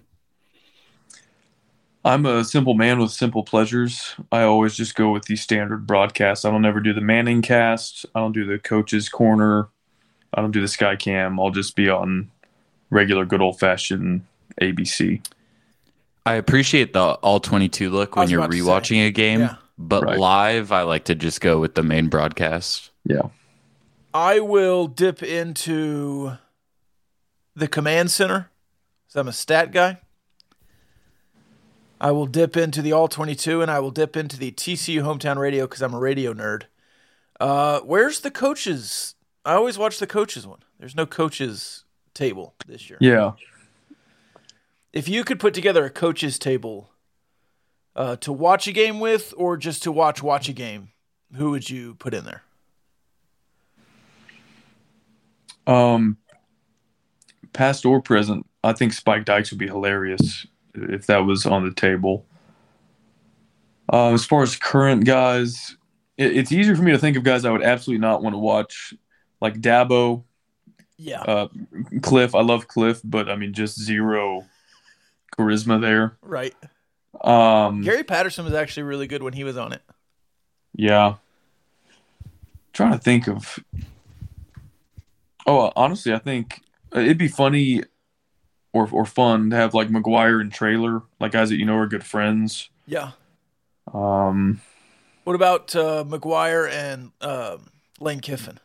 [2.04, 4.14] I'm a simple man with simple pleasures.
[4.30, 6.44] I always just go with the standard broadcast.
[6.46, 8.06] I don't ever do the Manning cast.
[8.14, 9.68] I don't do the coach's corner.
[10.32, 11.40] I don't do the sky cam.
[11.40, 12.30] I'll just be on
[12.90, 14.24] regular good old fashioned
[14.60, 15.26] ABC.
[16.24, 18.60] I appreciate the all 22 look when you're about say.
[18.60, 19.56] rewatching a game, Yeah.
[19.78, 20.18] but Right.
[20.18, 22.90] live, I like to just go with the main broadcast.
[23.04, 23.22] Yeah.
[24.14, 26.32] I will dip into
[27.56, 28.50] the command center.
[29.08, 29.98] 'cause I'm a stat guy.
[32.00, 35.36] I will dip into the All 22 and I will dip into the TCU Hometown
[35.38, 36.64] Radio because I'm a radio nerd.
[37.40, 39.14] Uh, where's the coaches?
[39.44, 40.58] I always watch the coaches one.
[40.78, 42.98] There's no coaches table this year.
[43.00, 43.32] Yeah.
[44.92, 46.90] If you could put together a coaches table
[47.94, 50.90] uh, to watch a game with or just to watch watch a game,
[51.34, 52.42] who would you put in there?
[55.66, 56.18] Um,
[57.56, 61.72] past or present, I think Spike Dykes would be hilarious if that was on the
[61.74, 62.24] table.
[63.92, 65.76] Uh, as far as current guys,
[66.16, 68.38] it, it's easier for me to think of guys I would absolutely not want to
[68.38, 68.92] watch,
[69.40, 70.24] like Dabo,
[70.98, 71.22] Yeah.
[71.22, 71.48] uh,
[72.02, 72.34] Cliff.
[72.34, 74.44] I love Cliff, but I mean, just zero
[75.38, 76.16] charisma there.
[76.22, 76.54] right.
[77.22, 79.80] Um, Gary Patterson was actually really good when he was on it.
[80.74, 81.14] Yeah.
[82.74, 83.58] trying to think of.
[85.46, 86.60] Oh, honestly, I think
[86.92, 87.82] it'd be funny
[88.72, 91.86] or or fun to have like McGuire and Trailer, like guys that you know are
[91.86, 92.68] good friends.
[92.86, 93.12] Yeah.
[93.92, 94.60] Um,
[95.24, 97.70] What about uh, McGuire and um,
[98.00, 98.58] Lane Kiffin?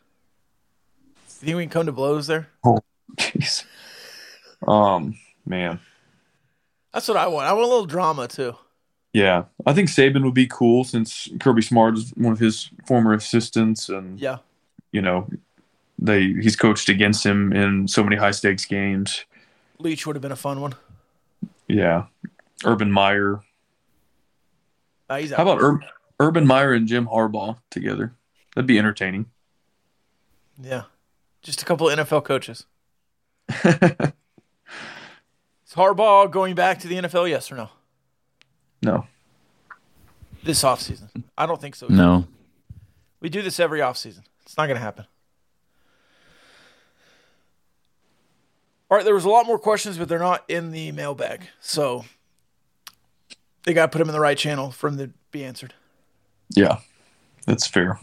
[1.42, 2.50] You think we can come to blows there?
[2.64, 2.80] Oh,
[3.18, 3.64] jeez.
[4.68, 5.80] Um, man,
[6.94, 7.48] That's what I want.
[7.48, 8.56] I want a little drama too.
[9.14, 13.14] yeah, I think Saban would be cool since Kirby Smart is one of his former
[13.14, 14.38] assistants, and Yeah.
[14.92, 15.28] you know,
[16.02, 19.26] they he's coached against him in so many high stakes games.
[19.80, 20.74] Leach would have been a fun one.
[21.68, 22.06] Yeah,
[22.66, 23.42] Urban Meyer.
[25.10, 25.38] Uh, he's out.
[25.38, 25.82] How about Ur-
[26.20, 28.14] Urban Meyer and Jim Harbaugh together?
[28.56, 29.28] That'd be entertaining.
[30.62, 30.84] Yeah.
[31.42, 32.66] Just a couple of NFL coaches.
[33.64, 34.14] Is
[35.74, 37.30] Harbaugh going back to the NFL?
[37.30, 37.70] Yes or no?
[38.84, 39.08] No.
[40.44, 41.24] This offseason.
[41.38, 41.88] I don't think so.
[41.88, 42.28] No.
[43.20, 44.22] We do this every offseason.
[44.44, 45.06] It's not going to happen.
[48.92, 51.48] All right, there was a lot more questions, but they're not in the mailbag.
[51.62, 52.04] So
[53.64, 55.74] they got to put them in the right channel for them to be answered.
[56.50, 56.80] Yeah,
[57.46, 57.98] that's fair.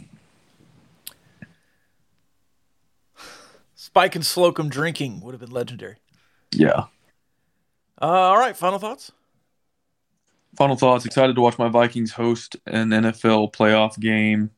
[3.75, 5.97] Spike and Slocum drinking would have been legendary.
[6.53, 6.85] Yeah.
[8.01, 9.13] Uh, all right, final thoughts?
[10.57, 11.05] Final thoughts.
[11.05, 14.53] Excited to watch my Vikings host an NFL playoff game.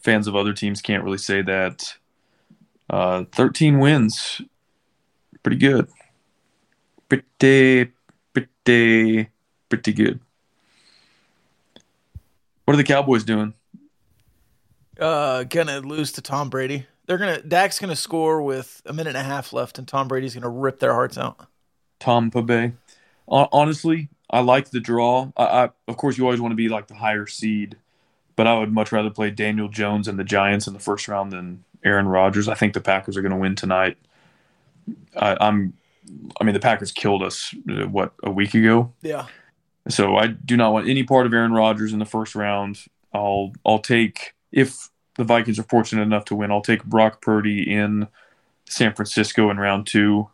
[0.00, 1.94] Fans of other teams can't really say that.
[2.90, 4.42] Uh, 13 wins.
[5.42, 5.88] Pretty good.
[7.08, 7.92] Pretty,
[8.32, 9.28] pretty,
[9.68, 10.20] pretty good.
[12.64, 13.54] What are the Cowboys doing?
[14.98, 16.86] Uh, gonna lose to Tom Brady.
[17.06, 20.34] They're gonna Dak's gonna score with a minute and a half left, and Tom Brady's
[20.34, 21.46] gonna rip their hearts out.
[21.98, 22.72] Tom Bay.
[23.28, 25.30] Honestly, I like the draw.
[25.36, 27.76] I, I, of course, you always want to be like the higher seed,
[28.34, 31.32] but I would much rather play Daniel Jones and the Giants in the first round
[31.32, 32.48] than Aaron Rodgers.
[32.48, 33.96] I think the Packers are going to win tonight.
[35.16, 35.74] I, I'm,
[36.40, 39.26] I mean, the Packers killed us uh, what a week ago, Yeah,
[39.88, 42.78] so I do not want any part of Aaron Rodgers in the first round.
[43.12, 46.50] I'll, I'll take if the Vikings are fortunate enough to win.
[46.50, 48.08] I'll take Brock Purdy in
[48.68, 50.28] San Francisco in round two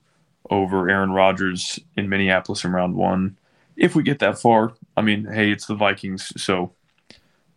[0.51, 3.39] over Aaron Rodgers in Minneapolis in round one.
[3.77, 6.73] If we get that far, I mean, hey, it's the Vikings, so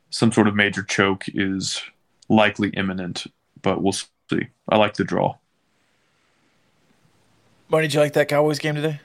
[0.10, 1.82] some sort of major choke is
[2.30, 3.26] likely imminent,
[3.62, 4.48] but we'll see.
[4.70, 5.36] I like the draw.
[7.72, 9.00] Marty, did you like that Cowboys game today?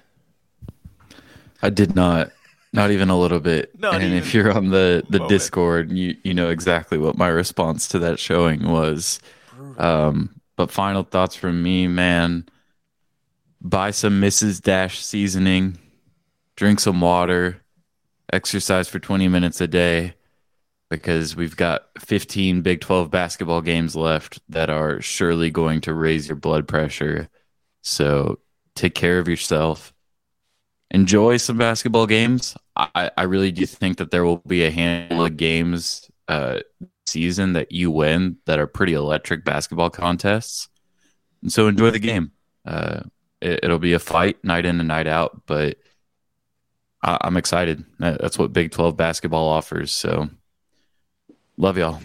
[1.62, 2.32] I did not.
[2.72, 3.70] Not even a little bit.
[3.78, 5.28] Not and even if you're on the, the moment.
[5.30, 9.20] Discord, you you know exactly what my response to that showing was.
[9.78, 12.44] Um, but final thoughts from me, man.
[13.62, 14.60] Buy some Mrs.
[14.60, 15.78] Dash seasoning,
[16.56, 17.62] drink some water,
[18.32, 20.14] exercise for 20 minutes a day
[20.90, 26.28] because we've got 15 Big 12 basketball games left that are surely going to raise
[26.28, 27.28] your blood pressure.
[27.82, 28.38] So
[28.76, 29.92] take care of yourself
[30.90, 32.56] enjoy some basketball games.
[32.76, 36.60] I, I really do think that there will be a handful of games uh,
[37.06, 40.68] season that you win that are pretty electric basketball contests.
[41.42, 42.32] And so enjoy the game.
[42.64, 43.00] Uh,
[43.40, 45.78] it, it'll be a fight night in and night out, but
[47.02, 47.84] I, I'm excited.
[47.98, 49.92] That's what Big 12 basketball offers.
[49.92, 50.28] So
[51.56, 52.00] love y'all.